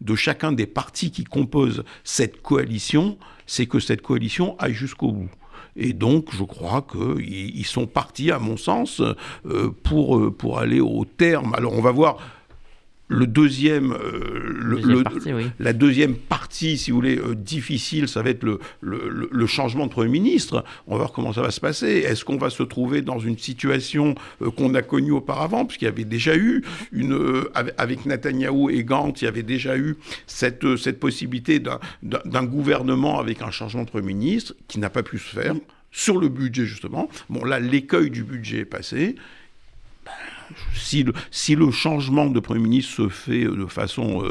de, 0.00 0.14
chacun 0.16 0.52
des 0.52 0.66
partis 0.66 1.10
qui 1.10 1.24
composent 1.24 1.84
cette 2.04 2.42
coalition, 2.42 3.16
c'est 3.46 3.66
que 3.66 3.78
cette 3.78 4.02
coalition 4.02 4.58
aille 4.58 4.74
jusqu'au 4.74 5.12
bout. 5.12 5.30
Et 5.76 5.92
donc, 5.92 6.34
je 6.34 6.42
crois 6.42 6.84
qu'ils 6.90 7.64
sont 7.64 7.86
partis, 7.86 8.32
à 8.32 8.40
mon 8.40 8.56
sens, 8.56 9.00
euh, 9.46 9.70
pour, 9.84 10.18
euh, 10.18 10.34
pour 10.36 10.58
aller 10.58 10.80
au 10.80 11.04
terme. 11.04 11.54
Alors, 11.54 11.74
on 11.74 11.80
va 11.80 11.92
voir 11.92 12.18
le 13.08 13.26
deuxième, 13.26 13.92
euh, 13.92 15.50
la 15.58 15.72
deuxième 15.72 16.14
partie, 16.14 16.76
si 16.76 16.90
vous 16.90 16.98
voulez, 16.98 17.18
euh, 17.18 17.34
difficile, 17.34 18.06
ça 18.06 18.22
va 18.22 18.30
être 18.30 18.44
le, 18.44 18.60
le, 18.80 19.46
changement 19.46 19.86
de 19.86 19.90
Premier 19.90 20.10
ministre. 20.10 20.62
On 20.86 20.92
va 20.92 20.98
voir 20.98 21.12
comment 21.12 21.32
ça 21.32 21.40
va 21.40 21.50
se 21.50 21.60
passer. 21.60 21.86
Est-ce 21.86 22.24
qu'on 22.24 22.36
va 22.36 22.50
se 22.50 22.62
trouver 22.62 23.00
dans 23.00 23.18
une 23.18 23.38
situation 23.38 24.14
euh, 24.42 24.50
qu'on 24.50 24.74
a 24.74 24.82
connue 24.82 25.12
auparavant, 25.12 25.64
puisqu'il 25.64 25.86
y 25.86 25.88
avait 25.88 26.04
déjà 26.04 26.36
eu, 26.36 26.62
une, 26.92 27.44
avec 27.78 28.04
Netanyahou 28.04 28.68
et 28.68 28.84
Gantz, 28.84 29.22
il 29.22 29.24
y 29.24 29.28
avait 29.28 29.42
déjà 29.42 29.78
eu 29.78 29.96
cette, 30.26 30.76
cette 30.76 31.00
possibilité 31.00 31.60
d'un 31.60 32.44
gouvernement 32.44 33.18
avec 33.18 33.40
un 33.40 33.50
changement 33.50 33.84
de 33.84 33.90
Premier 33.90 34.14
ministre 34.14 34.54
qui 34.68 34.78
n'a 34.78 34.90
pas 34.90 35.02
pu 35.02 35.18
se 35.18 35.34
faire 35.34 35.54
sur 35.90 36.18
le 36.18 36.28
budget, 36.28 36.66
justement. 36.66 37.08
Bon, 37.30 37.44
là, 37.44 37.58
l'écueil 37.58 38.10
du 38.10 38.22
budget 38.22 38.58
est 38.58 38.64
passé. 38.66 39.16
Ben, 40.04 40.12
si 40.74 41.02
le, 41.02 41.12
si 41.30 41.54
le 41.54 41.70
changement 41.70 42.26
de 42.26 42.40
Premier 42.40 42.60
ministre 42.60 42.94
se 42.94 43.08
fait 43.08 43.44
de 43.44 43.66
façon 43.66 44.24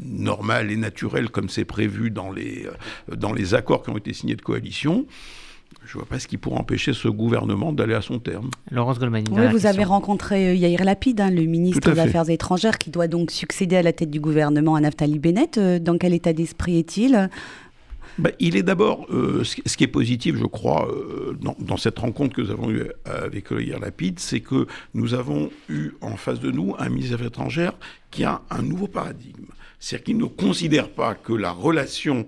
normale 0.00 0.70
et 0.70 0.76
naturelle, 0.76 1.30
comme 1.30 1.48
c'est 1.48 1.64
prévu 1.64 2.10
dans 2.10 2.30
les, 2.30 2.66
dans 3.14 3.32
les 3.32 3.54
accords 3.54 3.82
qui 3.82 3.90
ont 3.90 3.96
été 3.96 4.12
signés 4.12 4.36
de 4.36 4.42
coalition, 4.42 5.06
je 5.84 5.96
ne 5.96 6.00
vois 6.00 6.08
pas 6.08 6.18
ce 6.18 6.26
qui 6.26 6.36
pourrait 6.36 6.58
empêcher 6.58 6.92
ce 6.92 7.08
gouvernement 7.08 7.72
d'aller 7.72 7.94
à 7.94 8.02
son 8.02 8.18
terme. 8.18 8.50
Laurence 8.70 8.98
Goldman. 8.98 9.24
Oui, 9.30 9.46
vous 9.50 9.66
avez 9.66 9.84
rencontré 9.84 10.48
euh, 10.48 10.54
Yair 10.54 10.84
Lapid, 10.84 11.20
hein, 11.20 11.30
le 11.30 11.42
ministre 11.42 11.92
des 11.92 12.00
Affaires 12.00 12.28
étrangères, 12.28 12.78
qui 12.78 12.90
doit 12.90 13.06
donc 13.06 13.30
succéder 13.30 13.76
à 13.76 13.82
la 13.82 13.92
tête 13.92 14.10
du 14.10 14.20
gouvernement 14.20 14.74
à 14.74 14.80
Naftali 14.80 15.18
Bennett. 15.18 15.58
Euh, 15.58 15.78
dans 15.78 15.96
quel 15.96 16.12
état 16.12 16.32
d'esprit 16.32 16.78
est-il? 16.78 17.30
Ben, 18.18 18.32
il 18.38 18.56
est 18.56 18.62
d'abord, 18.62 19.06
euh, 19.10 19.44
ce 19.44 19.76
qui 19.76 19.84
est 19.84 19.88
positif, 19.88 20.36
je 20.36 20.44
crois, 20.44 20.88
dans, 21.40 21.76
cette 21.76 21.98
rencontre 21.98 22.34
que 22.34 22.42
nous 22.42 22.50
avons 22.50 22.70
eue 22.70 22.86
avec 23.04 23.50
Yair 23.50 23.78
Lapid, 23.78 24.18
c'est 24.18 24.40
que 24.40 24.66
nous 24.94 25.14
avons 25.14 25.50
eu 25.68 25.90
en 26.00 26.16
face 26.16 26.40
de 26.40 26.50
nous 26.50 26.74
un 26.78 26.88
ministre 26.88 27.10
des 27.10 27.14
Affaires 27.14 27.26
étrangères 27.28 27.74
qui 28.10 28.24
a 28.24 28.42
un 28.50 28.62
nouveau 28.62 28.86
paradigme. 28.86 29.46
C'est-à-dire 29.78 30.04
qu'il 30.04 30.16
ne 30.16 30.24
considère 30.24 30.88
pas 30.88 31.14
que 31.14 31.32
la 31.32 31.50
relation 31.50 32.26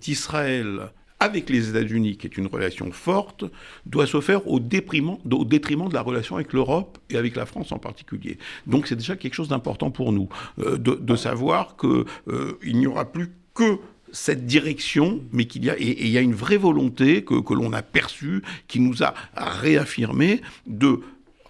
d'Israël 0.00 0.90
avec 1.24 1.48
les 1.48 1.70
États-Unis, 1.70 2.18
qui 2.18 2.26
est 2.26 2.36
une 2.36 2.46
relation 2.46 2.92
forte, 2.92 3.44
doit 3.86 4.06
se 4.06 4.20
faire 4.20 4.46
au, 4.46 4.60
détriment, 4.60 5.16
au 5.30 5.44
détriment 5.44 5.88
de 5.88 5.94
la 5.94 6.02
relation 6.02 6.36
avec 6.36 6.52
l'Europe 6.52 6.98
et 7.08 7.16
avec 7.16 7.34
la 7.34 7.46
France 7.46 7.72
en 7.72 7.78
particulier. 7.78 8.36
Donc 8.66 8.86
c'est 8.86 8.96
déjà 8.96 9.16
quelque 9.16 9.34
chose 9.34 9.48
d'important 9.48 9.90
pour 9.90 10.12
nous, 10.12 10.28
euh, 10.58 10.76
de, 10.76 11.16
savoir 11.16 11.76
qu'il 11.76 12.04
euh, 12.28 12.58
n'y 12.64 12.86
aura 12.86 13.06
plus 13.06 13.30
que 13.54 13.78
cette 14.14 14.46
direction, 14.46 15.20
mais 15.32 15.44
qu'il 15.46 15.64
y 15.64 15.70
a, 15.70 15.78
et 15.78 16.06
il 16.06 16.10
y 16.10 16.16
a 16.16 16.20
une 16.20 16.34
vraie 16.34 16.56
volonté 16.56 17.24
que, 17.24 17.40
que 17.40 17.52
l'on 17.52 17.72
a 17.72 17.82
perçue, 17.82 18.42
qui 18.68 18.80
nous 18.80 19.02
a 19.02 19.12
réaffirmé 19.36 20.40
de 20.66 21.00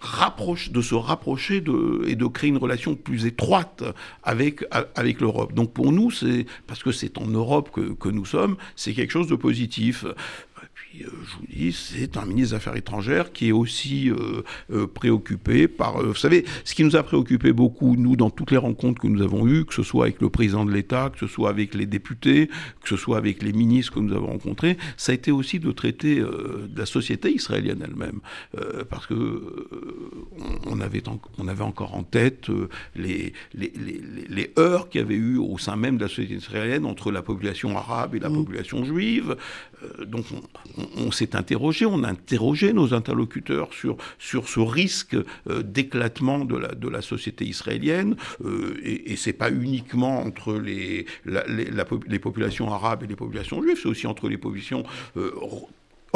rapproche, 0.05 0.71
de 0.71 0.81
se 0.81 0.95
rapprocher 0.95 1.61
de, 1.61 2.03
et 2.07 2.15
de 2.15 2.25
créer 2.25 2.49
une 2.49 2.57
relation 2.57 2.95
plus 2.95 3.25
étroite 3.25 3.83
avec, 4.23 4.63
avec 4.95 5.21
l'Europe. 5.21 5.53
Donc 5.53 5.73
pour 5.73 5.91
nous, 5.91 6.11
c'est 6.11 6.45
parce 6.67 6.83
que 6.83 6.91
c'est 6.91 7.17
en 7.17 7.27
Europe 7.27 7.69
que, 7.71 7.93
que 7.93 8.09
nous 8.09 8.25
sommes, 8.25 8.57
c'est 8.75 8.93
quelque 8.93 9.11
chose 9.11 9.27
de 9.27 9.35
positif. 9.35 10.05
Euh, 11.01 11.09
je 11.25 11.35
vous 11.37 11.45
dis, 11.47 11.71
c'est 11.73 12.17
un 12.17 12.25
ministre 12.25 12.51
des 12.51 12.55
Affaires 12.55 12.75
étrangères 12.75 13.31
qui 13.31 13.49
est 13.49 13.51
aussi 13.51 14.09
euh, 14.09 14.43
euh, 14.71 14.87
préoccupé 14.87 15.67
par... 15.67 16.01
vous 16.01 16.15
savez, 16.15 16.45
ce 16.63 16.75
qui 16.75 16.83
nous 16.83 16.95
a 16.95 17.03
préoccupé 17.03 17.53
beaucoup, 17.53 17.95
nous, 17.95 18.15
dans 18.15 18.29
toutes 18.29 18.51
les 18.51 18.57
rencontres 18.57 19.01
que 19.01 19.07
nous 19.07 19.21
avons 19.21 19.47
eues, 19.47 19.65
que 19.65 19.73
ce 19.73 19.83
soit 19.83 20.05
avec 20.05 20.21
le 20.21 20.29
président 20.29 20.65
de 20.65 20.71
l'État, 20.71 21.09
que 21.11 21.19
ce 21.19 21.27
soit 21.27 21.49
avec 21.49 21.73
les 21.73 21.85
députés, 21.85 22.47
que 22.81 22.89
ce 22.89 22.97
soit 22.97 23.17
avec 23.17 23.41
les 23.43 23.53
ministres 23.53 23.93
que 23.93 23.99
nous 23.99 24.13
avons 24.13 24.27
rencontrés, 24.27 24.77
ça 24.97 25.11
a 25.11 25.15
été 25.15 25.31
aussi 25.31 25.59
de 25.59 25.71
traiter 25.71 26.15
de 26.19 26.69
la 26.75 26.85
société 26.85 27.31
israélienne 27.31 27.83
elle-même. 27.83 28.19
parce 28.89 29.07
que 29.07 29.67
on, 30.65 30.79
avait 30.79 31.03
on 31.37 31.47
avait 31.47 31.63
encore 31.63 31.95
en 31.95 32.03
tête 32.03 32.47
les, 32.95 33.33
les, 33.53 33.71
les, 33.75 34.01
les 34.29 34.53
heurts 34.57 34.89
qu'il 34.89 35.01
y 35.01 35.03
avait 35.03 35.15
eu 35.15 35.37
au 35.37 35.57
sein 35.57 35.75
même 35.75 35.97
de 35.97 36.03
la 36.03 36.07
société 36.07 36.35
israélienne 36.35 36.85
entre 36.85 37.11
la 37.11 37.21
population 37.21 37.77
arabe 37.77 38.15
et 38.15 38.19
la 38.19 38.29
mmh. 38.29 38.35
population 38.45 38.83
juive. 38.83 39.35
donc 40.05 40.25
on, 40.77 40.84
on, 40.97 41.11
s'est 41.11 41.35
interrogé, 41.35 41.85
on 41.85 42.03
a 42.03 42.09
interrogé 42.09 42.73
nos 42.73 42.93
interlocuteurs 42.93 43.73
sur, 43.73 43.97
sur 44.19 44.47
ce 44.47 44.59
risque 44.59 45.15
euh, 45.49 45.63
d'éclatement 45.63 46.45
de 46.45 46.57
la, 46.57 46.73
de 46.73 46.89
la 46.89 47.01
société 47.01 47.45
israélienne. 47.45 48.15
Euh, 48.43 48.79
et, 48.83 49.13
et 49.13 49.15
c'est 49.15 49.33
pas 49.33 49.51
uniquement 49.51 50.21
entre 50.21 50.53
les, 50.53 51.05
les 51.25 52.19
populations 52.19 52.71
arabes 52.71 53.03
et 53.03 53.07
les 53.07 53.15
populations 53.15 53.61
juives, 53.61 53.79
c'est 53.81 53.89
aussi 53.89 54.07
entre 54.07 54.29
les 54.29 54.37
populations 54.37 54.83
euh, 55.17 55.31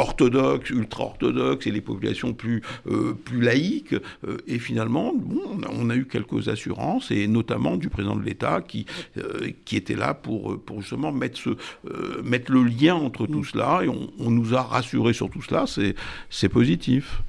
orthodoxes, 0.00 0.70
ultra-orthodoxes 0.70 1.66
et 1.66 1.70
les 1.70 1.80
populations 1.80 2.32
plus, 2.32 2.62
euh, 2.86 3.12
plus 3.12 3.40
laïques. 3.40 3.94
Euh, 4.26 4.38
et 4.46 4.58
finalement, 4.58 5.12
bon, 5.14 5.40
on, 5.70 5.90
a, 5.90 5.94
eu 5.94 6.06
quelques 6.06 6.48
assurances, 6.48 7.10
et 7.10 7.26
notamment 7.26 7.76
du 7.76 7.88
président 7.88 8.16
de 8.16 8.22
l'État 8.22 8.62
qui, 8.66 8.86
euh, 9.18 9.50
qui 9.64 9.76
était 9.76 9.94
là 9.94 10.14
pour, 10.14 10.58
pour 10.60 10.80
justement 10.80 11.12
mettre, 11.12 11.38
ce, 11.38 11.50
mettre 12.22 12.52
le 12.52 12.64
lien 12.64 12.94
entre 12.94 13.26
tout 13.26 13.44
cela. 13.44 13.80
Et 13.84 13.88
on, 13.88 14.10
on 14.18 14.30
nous 14.30 14.54
a 14.54 14.62
rassurés 14.62 15.12
sur 15.12 15.30
tout 15.30 15.42
cela. 15.42 15.64
C'est 16.30 16.48
positif. 16.48 17.22